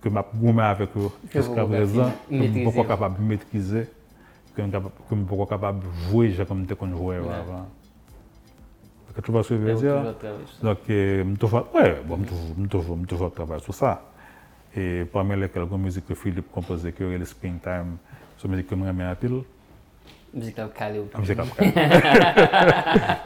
que 0.00 0.08
je 0.10 0.14
gommé 0.40 0.62
avec 0.62 0.90
eux 0.96 1.08
jusqu'à 1.32 1.64
présent, 1.64 2.10
que 2.28 2.36
je 2.36 2.42
ne 2.42 2.70
suis 2.70 2.72
pas 2.82 2.84
capable 2.84 3.16
de 3.18 3.22
maîtriser, 3.22 3.88
que 4.54 4.62
je 4.62 4.66
ne 4.66 4.70
suis 4.70 5.36
pas 5.36 5.46
capable 5.46 5.80
de 5.80 6.10
jouer 6.10 6.34
comme 6.78 6.90
je 6.92 6.96
jouais 6.96 7.18
Ouais. 7.18 7.34
avant. 7.34 7.66
Tu 9.24 9.32
vois 9.32 9.42
ce 9.42 9.48
que 9.48 9.54
je 9.56 9.60
veux 9.62 9.74
dire? 9.74 10.14
Donc, 10.62 10.78
euh, 10.90 11.24
je 11.24 11.30
je 11.30 11.36
toujours, 11.36 11.66
je 11.74 12.66
toujours, 12.66 12.98
je 13.00 13.06
toujours 13.06 13.32
travaille 13.32 13.60
sur 13.60 13.74
ça. 13.74 14.02
Et 14.76 15.04
parmi 15.10 15.36
les 15.36 15.48
quelques 15.48 15.70
musiques 15.72 16.06
que 16.06 16.14
Philippe 16.14 16.52
composait, 16.52 16.92
que 16.92 17.04
le 17.04 17.24
Springtime, 17.24 17.96
c'est 18.36 18.44
une 18.44 18.50
musique 18.50 18.66
que 18.68 18.76
je 18.76 18.80
bien 18.92 19.08
à 19.08 19.14
pile. 19.14 19.42
Musique 20.36 20.56
là, 20.58 20.68
calé 20.76 20.98
ou 21.00 21.08
La 21.12 21.18
musique 21.20 21.38
après. 21.38 21.66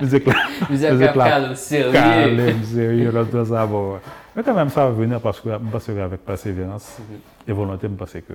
musique 0.01 0.27
là. 0.27 0.35
Musique 0.71 0.91
musique 0.93 1.15
là. 1.17 1.29
calé 1.29 1.49
au 1.51 1.55
sérieux. 1.57 3.45
Ça, 3.45 3.67
bon. 3.67 3.95
ouais. 3.95 3.99
Mais 4.37 4.43
quand 4.45 4.55
même, 4.55 4.69
ça 4.71 4.87
va 4.87 4.93
venir 4.93 5.21
parce 5.21 5.41
que, 5.41 5.49
parce 5.73 5.87
que 5.87 5.99
avec 5.99 6.25
persévérance 6.25 6.99
et 7.47 7.53
volonté, 7.53 7.89
je 7.91 7.95
pense 7.95 8.13
que 8.13 8.35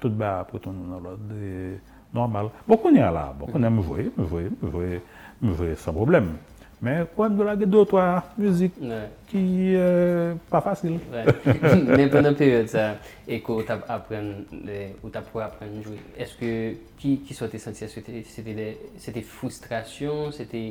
tout 0.00 0.12
va 0.16 0.40
après 0.40 0.58
tout 0.58 0.70
dans 0.70 0.98
l'ordre 0.98 1.18
et 1.40 1.78
normal. 2.12 2.46
Bon, 2.66 2.80
on 2.84 2.94
est 2.94 2.98
là, 2.98 3.32
bon, 3.38 3.46
on 3.54 3.62
aime 3.62 3.82
jouer, 3.82 4.10
me 4.16 4.26
jouer, 4.26 4.50
me 4.60 4.70
jouer, 4.70 5.00
me 5.40 5.54
jouer 5.54 5.74
sans 5.76 5.92
problème. 5.92 6.36
Men, 6.80 7.04
kwen 7.12 7.34
do 7.36 7.44
la 7.44 7.52
ge 7.60 7.66
do 7.68 7.82
twa 7.84 8.22
müzik 8.40 8.78
ki 9.28 9.40
pa 10.48 10.62
fasil. 10.64 10.94
Men, 11.04 12.06
pwèndan 12.08 12.36
peryode 12.38 12.70
sa, 12.72 12.84
e 13.28 13.36
ko 13.44 13.58
ou 13.60 13.66
tap 13.68 13.84
apren, 13.92 14.30
ou 15.02 15.10
tap 15.12 15.28
pou 15.28 15.44
apren 15.44 15.74
jou, 15.84 15.98
eske 16.16 16.52
ki 17.02 17.36
sote 17.36 17.60
senti, 17.60 17.84
eske 17.84 18.00
sete 19.04 19.24
frustrasyon, 19.28 20.32
sete 20.32 20.62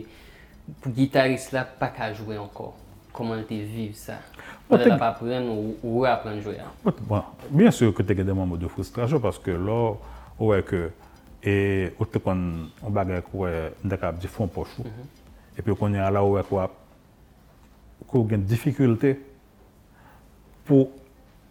pou 0.80 0.94
gitarist 0.98 1.54
la 1.54 1.68
pa 1.78 1.92
ka 1.94 2.10
jwè 2.18 2.40
ankor? 2.42 2.74
Koman 3.14 3.46
te 3.46 3.60
viv 3.70 3.94
sa? 4.00 4.18
Pwèndan 4.66 4.96
la 4.96 5.00
pa 5.04 5.12
apren 5.14 5.46
ou 5.54 6.08
apren 6.10 6.42
jwè 6.42 6.58
an? 6.66 6.74
Bon, 7.06 7.22
bien 7.54 7.70
sûr 7.70 7.94
ke 7.94 8.02
te 8.02 8.18
ge 8.18 8.26
deman 8.26 8.50
mou 8.50 8.58
de 8.58 8.72
frustrasyon, 8.74 9.22
paske 9.22 9.54
lò, 9.54 10.00
ouè 10.42 10.64
ke, 10.66 10.88
e 11.46 11.56
ou 12.00 12.10
te 12.10 12.18
kon 12.18 12.42
bagay 12.98 13.22
kouè 13.30 13.70
ndek 13.86 14.10
ap 14.10 14.18
di 14.26 14.28
fon 14.32 14.50
pochou, 14.50 14.90
et 15.60 15.62
puis 15.62 15.76
qu'on 15.76 15.94
est 15.94 15.98
là 15.98 16.24
ouais 16.24 16.42
quoi. 16.48 16.72
Qu'on 18.08 18.28
a 18.28 18.34
une 18.34 18.44
difficulté 18.44 19.20
pour 20.66 20.90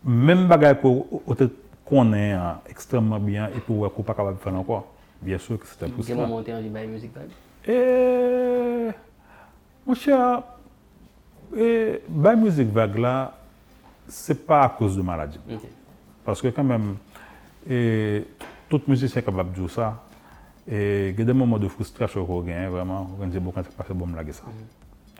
même 0.02 0.48
pour 0.80 1.22
autre 1.28 1.50
qu'on 1.84 2.12
est 2.14 2.32
hein, 2.32 2.60
extrêmement 2.68 3.20
bien 3.20 3.48
et 3.54 3.60
pour 3.60 3.92
qu'on 3.92 4.02
pas 4.02 4.14
capable 4.14 4.38
de 4.38 4.42
faire 4.42 4.54
encore. 4.54 4.86
Bien 5.20 5.38
sûr 5.38 5.58
que 5.58 5.66
c'est 5.66 5.88
frustrant 5.88 6.16
moments 6.16 6.38
où 6.38 6.42
tu 6.42 6.52
envie 6.52 6.70
de 6.70 6.86
musique 6.86 7.12
et 7.66 8.88
mon 9.86 9.94
cher 9.94 10.42
la 11.52 12.36
musique 12.36 12.70
vague 12.70 12.98
là 12.98 13.34
c'est 14.06 14.46
pas 14.46 14.62
à 14.62 14.68
cause 14.70 14.96
de 14.96 15.02
maladie. 15.02 15.38
Ok. 15.50 15.60
parce 16.24 16.40
que 16.40 16.48
quand 16.48 16.64
même, 16.64 16.96
et, 17.68 18.24
toute 18.70 18.88
musicien 18.88 19.20
est 19.20 19.24
capable 19.24 19.52
de 19.52 19.60
dire 19.60 19.70
ça. 19.70 20.02
Et 20.70 21.10
il 21.10 21.18
y 21.18 21.22
a 21.22 21.24
des 21.24 21.32
moments 21.32 21.58
de 21.58 21.68
frustration 21.68 22.24
qu'on 22.26 22.42
gagne, 22.42 22.68
vraiment, 22.68 23.10
on 23.20 23.26
dit, 23.26 23.38
bon, 23.38 23.50
quand 23.52 23.62
c'est 23.64 23.74
passé, 23.74 23.94
bon, 23.94 24.06
laguer 24.14 24.32
ça. 24.32 24.44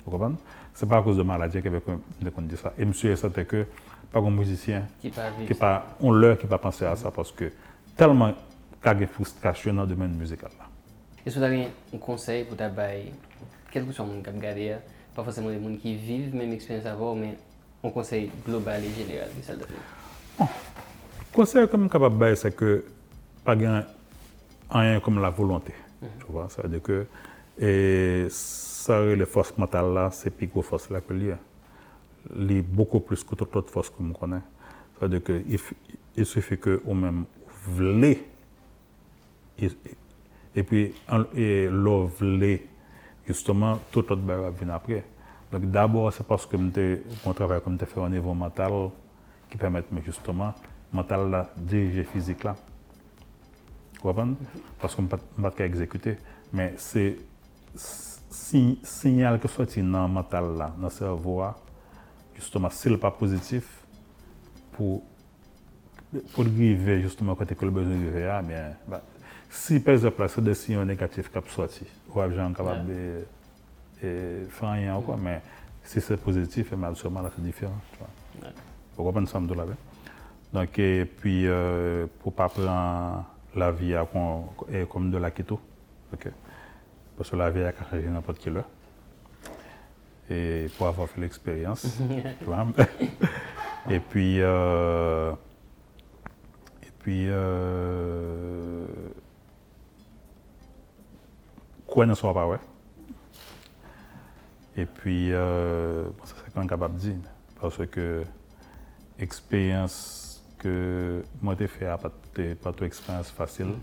Vous 0.04 0.10
comprenez? 0.10 0.36
C'est 0.74 0.88
pas 0.88 0.98
à 0.98 1.02
cause 1.02 1.16
de 1.16 1.22
maladie 1.22 1.60
que 1.62 1.70
je 1.70 2.40
dit 2.42 2.56
ça. 2.56 2.72
Et 2.78 2.84
monsieur, 2.84 3.16
c'était 3.16 3.44
que 3.44 3.66
pas 4.12 4.20
un 4.20 4.30
musicien 4.30 4.84
Qui 5.00 5.10
pas 5.54 5.86
on 6.00 6.12
leur 6.12 6.38
qui 6.38 6.46
pas 6.46 6.58
pensé 6.58 6.84
à 6.84 6.96
ça 6.96 7.10
parce 7.10 7.32
que 7.32 7.52
tellement 7.96 8.32
qu'il 8.82 9.00
y 9.00 9.04
a 9.04 9.06
frustration 9.06 9.74
dans 9.74 9.82
le 9.82 9.88
domaine 9.88 10.14
musical 10.14 10.50
là. 10.58 10.66
Est-ce 11.26 11.34
que 11.34 11.40
vous 11.40 11.44
avez 11.44 11.68
un 11.94 11.98
conseil 11.98 12.44
pour 12.44 12.56
t'abailler 12.56 13.12
Quel 13.70 13.86
que 13.86 13.92
soit 13.92 14.06
le 14.06 14.12
monde 14.12 14.24
qui 14.24 14.70
pas 15.14 15.24
forcément 15.24 15.48
les 15.48 15.60
gens 15.60 15.76
qui 15.76 15.94
vivent 15.96 16.34
même 16.34 16.52
expérience 16.52 16.86
à 16.86 16.94
voir, 16.94 17.14
mais 17.16 17.36
un 17.82 17.90
conseil 17.90 18.30
global 18.46 18.82
et 18.82 19.04
général, 19.04 19.28
c'est 19.36 19.46
ça 19.46 19.54
le 19.54 19.60
fait. 19.60 20.44
conseil 21.32 21.68
comme 21.68 21.90
capable 21.90 22.30
de 22.30 22.34
c'est 22.34 22.54
que 22.54 22.84
pas 23.44 23.56
rien 24.70 25.00
comme 25.00 25.20
la 25.20 25.30
volonté. 25.30 25.72
Tu 26.00 26.26
vois, 26.28 26.48
ça 26.48 26.62
veut 26.62 26.68
dire 26.68 26.82
que 26.82 27.06
et 27.60 28.26
ça 28.30 29.04
les 29.04 29.26
forces 29.26 29.56
mentales 29.58 29.92
là, 29.92 30.10
c'est 30.12 30.30
plus 30.30 30.46
gros 30.46 30.62
force 30.62 30.90
là 30.90 31.00
que 31.00 31.12
lié. 31.12 31.34
Il 32.36 32.62
beaucoup 32.62 33.00
plus 33.00 33.24
que 33.24 33.34
toute 33.34 33.54
autre 33.56 33.70
force 33.70 33.90
que 33.90 33.96
je 34.06 34.12
connais. 34.12 34.42
Ça 34.98 35.06
veut 35.06 35.08
dire 35.08 35.22
que 35.24 35.42
il, 36.16 36.26
suffit 36.26 36.58
que 36.58 36.80
ou 36.84 36.94
même 36.94 37.24
voulez 37.64 38.26
et, 39.58 39.70
et 40.54 40.62
puis 40.62 40.94
et 41.34 41.68
voulait 41.68 42.66
justement 43.26 43.78
tout 43.90 44.00
autre 44.00 44.16
bagage 44.16 44.54
venir 44.54 44.74
après. 44.74 45.04
Donc 45.50 45.64
d'abord 45.70 46.12
c'est 46.12 46.26
parce 46.26 46.46
que 46.46 46.56
mon 46.56 47.32
travail 47.32 47.60
comme 47.62 47.78
tu 47.78 47.86
fait 47.86 48.00
au 48.00 48.08
niveau 48.08 48.34
mental 48.34 48.90
qui 49.50 49.56
permet 49.56 49.82
justement 50.04 50.54
mental 50.92 51.30
là 51.30 51.50
diriger 51.56 52.04
physique 52.04 52.44
là. 52.44 52.54
Comprenez 54.00 54.36
Parce 54.80 54.94
qu'on 54.94 55.02
ne 55.02 55.08
peut 55.08 55.18
pas 55.40 55.64
exécuter. 55.64 56.16
Mais 56.52 56.74
c'est 56.76 57.16
si, 57.74 58.78
signal 58.82 59.38
que 59.38 59.48
sorti 59.48 59.82
dans 59.82 60.06
le 60.06 60.12
mental, 60.12 60.56
là, 60.56 60.72
dans 60.76 60.84
le 60.84 60.90
cerveau, 60.90 61.42
justement, 62.34 62.70
s'il 62.70 62.92
n'est 62.92 62.98
pas 62.98 63.10
positif, 63.10 63.64
pour, 64.72 65.02
pour 66.32 66.44
arriver 66.44 67.02
justement 67.02 67.34
côté 67.34 67.54
que 67.54 67.64
le 67.64 67.70
besoin 67.70 67.96
de 67.96 68.08
arriver, 68.08 68.28
ah, 68.28 68.42
bien, 68.42 68.72
bah, 68.86 69.02
si 69.50 69.80
par 69.80 69.94
exemple, 69.94 70.28
c'est 70.28 70.44
des 70.44 70.54
signaux 70.54 70.84
négatifs 70.84 71.28
qui 71.28 71.34
sont 71.34 71.56
sortis, 71.56 71.86
ou 72.14 72.20
gens 72.30 72.52
capable 72.52 72.86
de 72.86 74.46
faire 74.48 74.70
rien 74.70 75.00
quoi, 75.00 75.16
mais 75.20 75.42
si 75.82 76.00
c'est 76.00 76.16
positif, 76.16 76.68
eh 76.72 76.76
bien, 76.76 76.94
sûrement 76.94 77.22
là, 77.22 77.30
c'est 77.34 77.42
différent. 77.42 77.80
tu 77.92 77.98
vois. 77.98 78.50
Vous 78.96 79.04
comprenez 79.04 79.26
ça, 79.26 79.40
Donc, 80.52 80.78
et 80.78 81.04
puis, 81.04 81.46
euh, 81.46 82.06
pour 82.20 82.32
ne 82.32 82.36
pas 82.36 82.48
prendre 82.48 83.24
la 83.58 83.72
vie 83.72 83.94
à, 83.94 84.06
et 84.72 84.86
comme 84.86 85.10
de 85.10 85.18
la 85.18 85.30
keto, 85.30 85.60
parce 87.16 87.30
que 87.30 87.36
la 87.36 87.50
vie 87.50 87.62
a 87.62 87.72
changé 87.72 88.08
n'importe 88.08 88.38
quelle 88.38 88.58
heure. 88.58 88.68
Et 90.30 90.66
pour 90.76 90.86
avoir 90.86 91.08
fait 91.08 91.20
l'expérience. 91.20 91.86
Et 93.90 94.00
puis, 94.00 94.40
euh, 94.40 95.32
et 96.82 96.90
puis, 96.98 97.24
euh, 97.28 98.84
quoi 101.86 102.04
ne 102.04 102.14
soit 102.14 102.34
pas, 102.34 102.46
ouais. 102.46 102.58
Et 104.76 104.84
puis, 104.84 105.32
euh, 105.32 106.04
ça 106.24 106.34
c'est 106.36 106.52
quand 106.52 106.60
même 106.60 106.68
capable 106.68 106.96
de 106.96 107.00
dire. 107.00 107.14
Parce 107.60 107.78
que 107.86 108.24
expérience 109.18 110.44
que 110.58 111.24
moi 111.40 111.56
j'ai 111.58 111.66
fait, 111.66 111.86
pas 111.86 112.12
pas 112.54 112.72
toute 112.72 112.82
expérience 112.86 113.30
facile. 113.30 113.74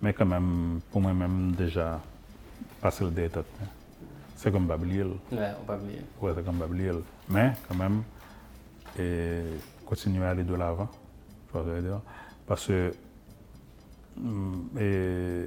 Mais 0.00 0.12
quand 0.12 0.26
même, 0.26 0.80
pour 0.92 1.00
moi-même, 1.00 1.52
déjà, 1.52 2.00
facile 2.80 3.12
d'être. 3.12 3.38
hein. 3.38 3.66
C'est 4.36 4.52
comme 4.52 4.66
Babliel. 4.68 5.08
Ouais, 5.32 5.50
oublier. 5.68 6.00
Ouais, 6.20 6.32
c'est 6.36 6.44
comme 6.44 6.58
Babliel. 6.58 7.00
Mais 7.28 7.52
quand 7.68 7.74
même, 7.74 8.02
et 8.96 9.40
continuer 9.84 10.24
à 10.24 10.30
aller 10.30 10.44
de 10.44 10.54
l'avant. 10.54 10.88
Parce 12.46 12.66
que, 12.68 12.92
hum, 14.16 14.68
et, 14.78 15.46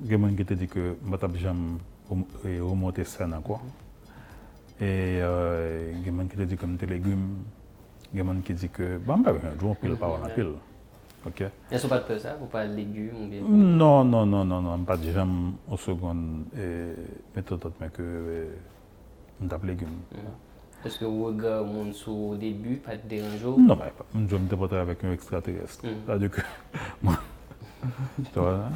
il 0.00 0.10
y 0.10 0.14
a 0.14 0.16
des 0.18 0.22
gens 0.22 0.36
qui 0.36 0.44
te 0.44 0.54
disent 0.54 0.68
que 0.68 0.94
je 1.34 1.48
ne 1.48 2.60
remonter 2.60 3.02
scène 3.04 3.34
encore. 3.34 3.62
Et 4.80 5.14
il 5.14 5.18
y 5.18 5.20
a 5.20 6.02
des 6.04 6.16
gens 6.16 6.26
qui 6.28 6.36
te 6.36 6.42
disent 6.42 6.58
que 6.58 6.66
je 6.80 6.86
légumes. 6.86 7.42
Il 8.14 8.18
y 8.18 8.20
a 8.20 8.24
des 8.24 8.30
gens 8.32 8.40
qui 8.42 8.54
disent 8.54 8.70
que, 8.72 8.96
bon, 8.98 9.18
bah, 9.18 9.32
un 9.32 9.58
jour, 9.58 9.70
on 9.72 9.74
pile 9.74 9.96
pas, 9.96 10.08
on 10.08 10.28
pile. 10.34 10.52
OK? 11.26 11.42
Est-ce 11.70 11.86
pas 11.88 11.98
de 11.98 12.18
ça 12.18 12.36
Ou 12.40 12.46
pas 12.46 12.66
de 12.66 12.74
légumes 12.74 13.24
ou 13.24 13.26
bien 13.26 13.40
Non, 13.42 14.04
non, 14.04 14.24
non, 14.24 14.44
non, 14.44 14.62
non, 14.62 14.78
pas 14.84 14.96
de 14.96 15.10
jamais 15.10 15.50
au 15.68 15.76
second 15.76 16.14
méthode 17.34 17.72
mais 17.80 17.88
que 17.88 18.02
euh, 18.02 18.44
on 19.42 19.48
tape 19.48 19.64
légumes. 19.64 19.88
Est-ce 20.84 20.98
que 20.98 21.06
vous 21.06 21.24
regardez 21.24 21.72
mon 21.72 21.92
sous 21.92 22.12
au 22.12 22.36
début, 22.36 22.76
pas 22.76 22.96
de 22.96 23.08
dérangeant 23.08 23.56
Non, 23.58 23.74
mais 23.74 23.90
pas- 23.90 24.04
je 24.14 24.36
me 24.36 24.68
pas 24.68 24.80
avec 24.80 25.02
un 25.02 25.12
extraterrestre. 25.12 25.84
Mm. 25.86 25.90
C'est-à-dire 26.06 26.30
que 26.30 26.40
moi, 27.02 27.18
tu 28.32 28.38
vois, 28.38 28.54
hein? 28.54 28.72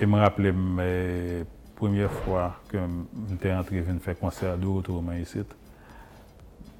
et 0.00 0.04
me 0.06 0.18
rappeler 0.18 0.50
mes 0.52 1.44
premières 1.76 2.10
fois 2.10 2.56
que 2.68 2.76
j'étais 3.30 3.52
entré 3.52 3.80
venir 3.80 4.02
faire 4.02 4.18
concert 4.18 4.58
de 4.58 4.66
retour 4.66 5.02
ici. 5.14 5.38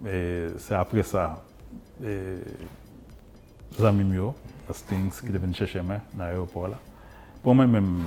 Et 0.07 0.48
c'est 0.59 0.74
après 0.74 1.05
ça, 1.05 1.42
et, 2.02 2.37
les 3.78 3.85
amis 3.85 4.04
mieux, 4.04 4.31
Stings, 4.72 5.11
qui 5.20 5.31
devaient 5.31 5.52
chercher 5.52 5.83
moi 5.83 5.96
dans 6.14 6.24
l'aéroport. 6.24 6.70
Pour 7.42 7.54
moi 7.54 7.66
même, 7.66 8.02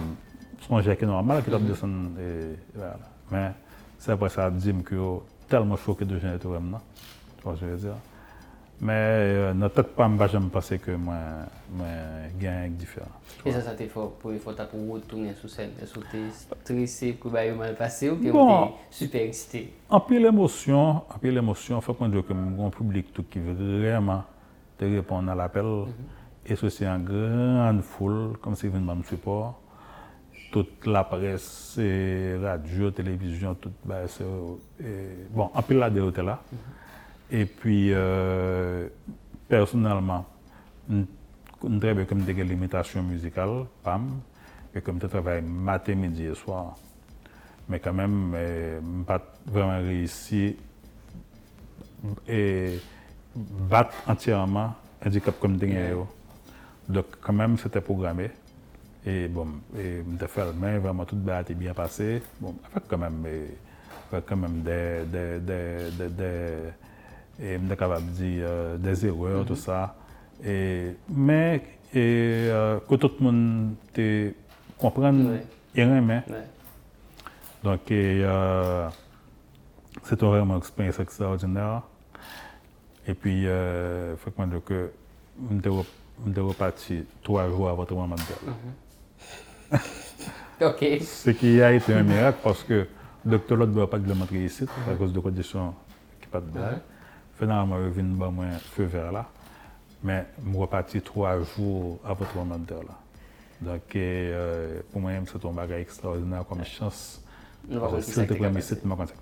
son 0.67 0.81
jet 0.81 0.97
qui 0.97 1.03
est 1.03 1.07
normal, 1.07 1.43
doit 1.47 1.59
descendre, 1.59 2.19
et 2.19 2.55
voilà. 2.75 2.99
Mais 3.31 3.51
c'est 3.97 4.11
après 4.11 4.29
ça, 4.29 4.51
que 4.85 4.95
yo, 4.95 5.23
tellement 5.47 5.77
choqué 5.77 6.05
de 6.05 6.19
gens 6.19 6.33
et 6.33 6.39
tout, 6.39 6.49
maintenant. 6.49 6.81
Tu 7.37 7.43
vois 7.43 7.55
ce 7.55 7.61
que 7.61 7.77
je 7.77 7.87
Men 8.81 9.59
nan 9.61 9.69
tet 9.69 9.91
pa 9.93 10.07
mba 10.09 10.25
jen 10.25 10.47
mpase 10.47 10.79
ke 10.81 10.95
mwen 10.97 12.31
gen 12.41 12.63
yon 12.63 12.77
diferan. 12.81 13.11
E 13.45 13.53
sa 13.53 13.59
sa 13.61 13.75
te 13.77 13.85
fò 13.91 14.07
pou 14.17 14.33
yon 14.33 14.41
fò 14.41 14.55
ta 14.57 14.65
pou 14.71 14.81
wot 14.89 15.05
tounen 15.09 15.35
sou 15.37 15.51
sèd, 15.53 15.77
sou 15.91 16.01
te 16.09 16.23
stresè 16.33 17.11
pou 17.21 17.29
ba 17.33 17.43
yon 17.45 17.59
malpase 17.61 18.09
ou 18.09 18.17
pi 18.17 18.31
yon 18.31 18.41
te 18.41 18.97
super 19.03 19.27
eksite? 19.27 19.67
Anpè 19.93 20.17
l'emosyon, 20.23 21.03
anpè 21.13 21.29
l'emosyon, 21.29 21.85
fò 21.85 21.93
kon 21.99 22.09
diyo 22.09 22.25
ke 22.25 22.33
mwen 22.33 22.57
goun 22.57 22.73
publik 22.73 23.13
tout 23.13 23.29
ki 23.29 23.43
vè 23.45 23.55
rèman 23.85 24.25
te 24.81 24.89
repon 24.95 25.29
nan 25.29 25.37
l'apel. 25.37 25.71
E 26.41 26.57
sou 26.57 26.73
se 26.73 26.87
yon 26.87 27.05
gran 27.05 27.85
foul, 27.85 28.39
kom 28.41 28.57
se 28.57 28.65
yon 28.65 28.81
mwen 28.81 29.05
msupor. 29.05 29.51
Tout 30.51 30.89
la 30.89 31.05
pres, 31.07 31.45
radio, 32.41 32.89
televizyon, 32.97 33.61
tout 33.61 33.85
ba 33.85 34.07
se... 34.09 34.25
Bon, 35.29 35.53
anpè 35.53 35.77
la 35.77 35.93
deyote 35.93 36.25
la. 36.25 36.41
Mm 36.41 36.57
-hmm. 36.57 36.77
Et 37.31 37.45
puis, 37.45 37.91
euh, 37.93 38.87
personnellement, 39.47 40.25
je 40.89 41.03
travaille 41.79 42.05
comme 42.05 42.23
des 42.23 42.33
limitations 42.33 43.01
musicales, 43.03 43.65
PAM, 43.83 44.19
et 44.75 44.81
comme 44.81 44.99
je 45.01 45.07
travaille 45.07 45.41
matin, 45.41 45.95
midi 45.95 46.25
et 46.25 46.35
soir. 46.35 46.75
Mais 47.69 47.79
quand 47.79 47.93
même, 47.93 48.31
je 48.33 48.79
n'ai 48.81 49.03
pas 49.05 49.21
vraiment 49.45 49.79
réussi 49.79 50.57
et 52.27 52.79
battre 53.35 53.93
entièrement 54.07 54.73
handicap 55.05 55.39
comme 55.39 55.55
dernier. 55.57 55.93
Donc, 56.89 57.05
quand 57.21 57.33
même, 57.33 57.57
c'était 57.57 57.79
programmé. 57.81 58.29
Et 59.05 59.27
bon, 59.29 59.47
et 59.77 60.03
je 60.19 60.25
fait 60.27 60.45
le 60.45 60.53
main, 60.53 60.79
vraiment 60.79 61.05
tout 61.05 61.15
le 61.15 61.21
est 61.49 61.53
bien 61.55 61.73
passé. 61.73 62.21
Bon, 62.41 62.53
avec 62.71 62.87
quand 62.89 62.97
même, 62.97 63.25
avec 64.11 64.25
quand 64.25 64.35
même 64.35 64.61
des, 64.63 65.05
des, 65.05 65.39
des- 66.09 66.71
et 67.41 67.57
je 67.57 67.59
suis 67.67 67.77
capable 67.77 68.05
de 68.05 68.11
dire 68.11 68.45
euh, 68.47 68.77
des 68.77 69.05
erreurs, 69.05 69.45
tout 69.45 69.55
ça. 69.55 69.95
Et, 70.43 70.95
mais, 71.09 71.55
et, 71.93 72.47
euh, 72.49 72.79
que 72.87 72.95
tout 72.95 73.11
le 73.19 73.25
monde 73.25 73.73
te 73.93 74.31
comprenne, 74.77 75.39
et 75.75 75.85
mais. 76.01 76.23
Ouais. 76.29 76.47
Donc, 77.63 77.91
euh, 77.91 78.87
c'était 80.03 80.25
vraiment 80.25 80.55
une 80.55 80.59
expérience 80.59 80.99
extraordinaire. 80.99 81.81
Et 83.07 83.13
puis, 83.13 83.47
euh, 83.47 84.15
faut 84.17 84.31
que 84.31 84.41
que 84.61 84.89
re- 85.69 85.85
on 86.25 86.29
était 86.29 86.39
reparti 86.39 87.03
trois 87.23 87.47
jours 87.49 87.69
avant 87.69 87.85
le 87.89 87.95
moment 87.95 88.15
de 88.15 89.77
Ok. 90.65 91.01
Ce 91.01 91.31
qui 91.31 91.61
a 91.61 91.71
été 91.73 91.93
un 91.93 92.03
miracle 92.03 92.39
parce 92.43 92.63
que 92.63 92.87
le 93.25 93.31
docteur 93.31 93.57
ne 93.57 93.65
doit 93.65 93.89
pas 93.89 93.97
le 93.97 94.13
montrer 94.13 94.45
ici 94.45 94.65
à 94.89 94.93
cause 94.95 95.11
de 95.13 95.19
conditions 95.19 95.73
qui 96.21 96.27
pas 96.27 96.39
de 96.39 96.45
blague. 96.45 96.79
Finalement, 97.41 97.79
je 97.79 97.89
viens 97.89 98.03
de 98.03 98.09
moi 98.09 98.31
feu 98.75 98.83
vert 98.83 99.11
là. 99.11 99.25
Mais 100.03 100.27
je 100.45 100.49
suis 100.51 100.59
reparti 100.59 101.01
trois 101.01 101.41
jours 101.41 101.99
avant 102.05 102.25
le 102.35 102.39
moment. 102.39 102.59
Donc, 103.61 103.95
euh, 103.95 104.79
pour 104.91 105.01
moi, 105.01 105.11
c'est 105.25 105.43
un 105.43 105.51
bagage 105.51 105.81
extraordinaire 105.81 106.45
comme 106.47 106.63
chance. 106.63 107.19
Nous 107.67 107.77
allons 107.77 107.79
voir 107.79 107.91
Parce 107.93 108.05
si 108.05 108.11
que 108.11 108.15
ça 108.15 108.21
Si 108.21 108.27
tu 108.27 108.33
t'est 108.33 108.35
es 108.35 108.41
capable. 108.43 108.59
ici, 108.59 108.79
tu 108.79 108.87
m'as 108.87 108.95
passé. 108.95 109.13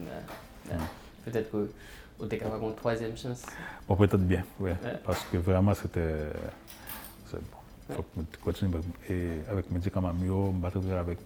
Ouais. 0.00 0.72
Ouais. 0.72 0.78
Peut-être 1.24 1.52
que 1.52 1.70
vous 2.18 2.26
capable 2.26 2.64
une 2.64 2.74
troisième 2.74 3.16
chance. 3.16 3.46
Bon, 3.86 3.94
peut-être 3.94 4.18
bien, 4.18 4.42
oui. 4.58 4.72
Parce 5.04 5.24
que 5.26 5.36
vraiment, 5.36 5.74
c'était. 5.74 6.26
Il 7.32 7.94
faut 7.94 8.02
que 8.02 8.20
je 8.32 8.38
continue 8.38 8.74
avec, 8.74 8.84
et 9.10 9.48
avec 9.48 9.70
médicaments 9.70 10.12
mieux, 10.12 10.32
me 10.32 10.60
battre 10.60 10.78
avec 10.98 11.18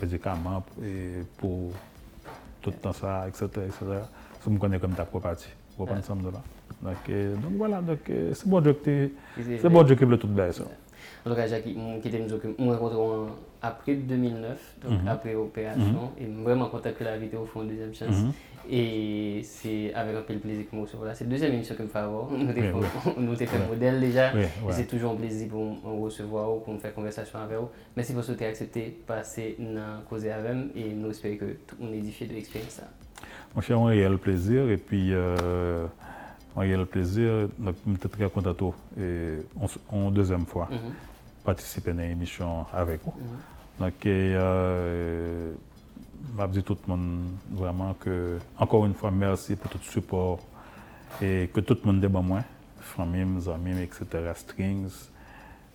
médicaments 0.00 0.64
et 0.82 1.22
pour 1.36 1.70
tout 2.60 2.70
le 2.70 2.76
temps 2.76 2.92
ça, 2.92 3.28
etc. 3.28 3.48
Ça 4.42 4.50
me 4.50 4.58
connaît 4.58 4.78
comme 4.78 4.92
ta 4.94 5.04
propriété. 5.04 5.44
Vous 5.70 5.84
comprenez 5.84 6.02
ça, 6.02 6.14
là. 6.14 6.42
Donc, 6.82 6.96
euh, 7.10 7.34
donc 7.36 7.52
voilà, 7.56 7.80
donc 7.80 8.00
euh, 8.10 8.32
c'est 8.34 8.48
bon 8.48 8.60
Dieu 8.60 8.72
que 8.74 9.10
c'est 9.40 9.68
bon 9.68 9.82
Dieu 9.84 9.94
qui 9.94 10.04
veut 10.04 10.18
tout 10.18 10.26
bien 10.26 10.50
ça. 10.50 10.64
En 11.24 11.30
tout 11.30 11.36
cas, 11.36 11.46
Jackie, 11.46 11.76
qui 12.02 12.08
était 12.08 12.26
nous 12.58 12.70
rencontrons 12.70 13.28
après 13.60 13.94
2009, 13.94 14.74
donc 14.82 15.00
Mhm. 15.02 15.08
après 15.08 15.32
l'opération, 15.34 16.10
et 16.18 16.26
vraiment 16.26 16.66
content 16.68 16.90
que 16.98 17.04
la 17.04 17.16
vie 17.16 17.26
était 17.26 17.36
au 17.36 17.44
fond 17.46 17.62
deuxième 17.62 17.94
chance. 17.94 18.08
Mhm. 18.24 18.32
Et 18.70 19.40
c'est 19.44 19.92
avec 19.94 20.16
un 20.16 20.22
peu 20.22 20.34
de 20.34 20.38
plaisir 20.40 20.64
que 20.64 20.70
je 20.72 20.76
me 20.76 20.82
reçois 20.82 21.06
là. 21.06 21.14
C'est 21.14 21.24
la 21.24 21.30
deuxième 21.30 21.52
émission 21.54 21.74
que 21.74 21.82
je 21.82 21.84
me 21.86 21.88
fais 21.92 21.98
avoir. 21.98 22.30
Nous 22.30 22.48
avons 22.48 22.80
Oui, 22.80 23.36
fait, 23.36 23.36
t'ai 23.36 23.46
fait 23.46 23.68
modèle 23.68 24.00
déjà. 24.00 24.32
Oui, 24.34 24.40
Et 24.42 24.66
ouais. 24.66 24.72
c'est 24.72 24.86
toujours 24.86 25.12
un 25.12 25.16
plaisir 25.16 25.48
pour 25.48 25.64
me 25.64 26.02
recevoir 26.02 26.52
ou 26.56 26.60
pour 26.60 26.74
me 26.74 26.78
faire 26.78 26.94
conversation 26.94 27.38
avec 27.40 27.58
vous. 27.58 27.68
Merci 27.96 28.12
pour 28.12 28.22
ce 28.24 28.32
que 28.32 28.38
tu 28.38 28.44
as 28.44 28.48
accepté 28.48 28.86
de 28.86 29.04
passer 29.06 29.56
dans 29.58 30.02
causer 30.08 30.30
avec 30.32 30.56
et 30.76 30.92
nous 30.92 31.10
espérons 31.10 31.36
que 31.38 31.44
tout 31.66 31.76
le 31.80 31.86
monde 31.86 31.94
est 31.94 31.98
édifié 31.98 32.26
de 32.28 32.34
l'expérience. 32.34 32.80
Mon 33.54 33.60
cher, 33.60 33.78
eu 33.90 34.08
le 34.08 34.16
plaisir 34.18 34.68
et 34.70 34.76
puis 34.78 35.12
euh, 35.12 35.86
eu 36.58 36.76
le 36.76 36.86
plaisir, 36.86 37.48
je 37.64 37.72
suis 37.90 38.08
très 38.08 38.30
content 38.30 38.54
tout. 38.54 38.74
et 38.98 39.38
on, 39.60 39.66
s- 39.66 39.78
on 39.90 40.10
deuxième 40.10 40.46
fois 40.46 40.68
Mhm. 40.70 40.78
participer 41.44 41.90
à 41.90 41.92
une 41.94 42.00
émission 42.00 42.64
avec 42.72 43.00
vous. 43.04 43.12
Mhm. 43.16 43.84
Donc, 43.86 44.06
et, 44.06 44.34
euh, 44.36 45.52
je 46.38 46.46
dis 46.46 46.62
tout 46.62 46.78
le 46.86 46.90
monde 46.96 47.24
vraiment 47.50 47.94
que, 47.94 48.38
encore 48.58 48.86
une 48.86 48.94
fois, 48.94 49.10
merci 49.10 49.56
pour 49.56 49.70
tout 49.70 49.78
le 49.78 49.90
support 49.90 50.38
et 51.20 51.50
que 51.52 51.60
tout 51.60 51.76
le 51.84 51.92
monde 51.92 52.02
est 52.04 52.08
bon 52.08 52.22
moi, 52.22 52.40
famille, 52.80 53.48
amis, 53.52 53.82
etc., 53.82 54.06
strings. 54.34 55.08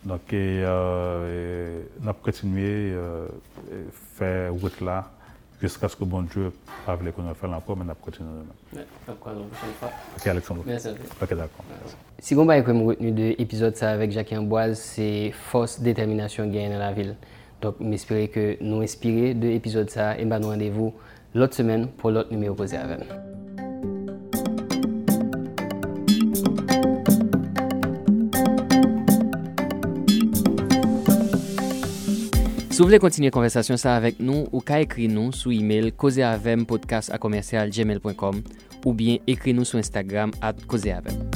Donc, 0.04 0.32
et, 0.32 0.62
euh, 0.64 1.82
et, 1.84 1.88
on 2.02 2.08
a 2.08 2.12
continué 2.12 2.94
à 2.94 3.26
faire 4.16 4.52
route 4.52 4.80
là 4.80 5.10
jusqu'à 5.60 5.88
ce 5.88 5.96
que 5.96 6.04
bon 6.04 6.22
Dieu 6.22 6.52
pas 6.86 6.94
voulu 6.94 7.12
qu'on 7.12 7.22
fasse 7.34 7.50
encore, 7.50 7.76
mais 7.76 7.84
on 7.86 7.90
a 7.90 7.94
continué. 7.94 8.28
Ouais, 8.74 8.80
donc, 9.06 9.16
à 9.26 9.30
la 9.30 9.34
prochaine 9.34 9.74
fois. 9.78 9.90
Ok, 10.16 10.26
Alexandre. 10.26 10.62
Merci. 10.66 10.88
Ok, 11.20 11.28
d'accord. 11.30 11.64
Si 12.18 12.34
vous 12.34 12.50
avez 12.50 12.60
retenu 12.60 13.12
de 13.12 13.34
l'épisode 13.38 13.76
ça 13.76 13.90
avec 13.90 14.10
Jacques 14.10 14.32
Amboise, 14.32 14.78
c'est 14.78 15.32
force, 15.32 15.80
détermination, 15.80 16.46
gain 16.46 16.70
dans 16.70 16.78
la 16.78 16.92
ville. 16.92 17.14
Donc, 17.60 17.76
j'espère 17.80 18.30
que 18.30 18.56
nous 18.62 18.80
inspirer 18.80 19.34
de 19.34 19.48
l'épisode 19.48 19.90
ça 19.90 20.18
et 20.18 20.24
bah, 20.24 20.38
nous 20.38 20.48
rendez-vous 20.48 20.94
l'autre 21.34 21.54
semaine 21.54 21.88
pour 21.88 22.10
l'autre 22.10 22.30
numéro 22.30 22.54
posé 22.54 22.76
avec. 22.76 23.00
Si 32.78 32.82
vous 32.82 32.86
voulez 32.86 33.00
continuer 33.00 33.26
la 33.26 33.32
conversation 33.32 33.76
ça 33.76 33.96
avec 33.96 34.20
nous, 34.20 34.46
ou 34.52 34.60
qu'à 34.60 34.80
écrire 34.80 35.10
nous 35.10 35.32
sous 35.32 35.50
email 35.50 35.90
causeavempodcast 35.90 37.10
à 37.10 37.18
commercial 37.18 37.72
ou 38.84 38.92
bien 38.92 39.16
écrire 39.26 39.56
nous 39.56 39.64
sur 39.64 39.80
Instagram 39.80 40.30
at 40.40 40.54
causeavem. 40.68 41.27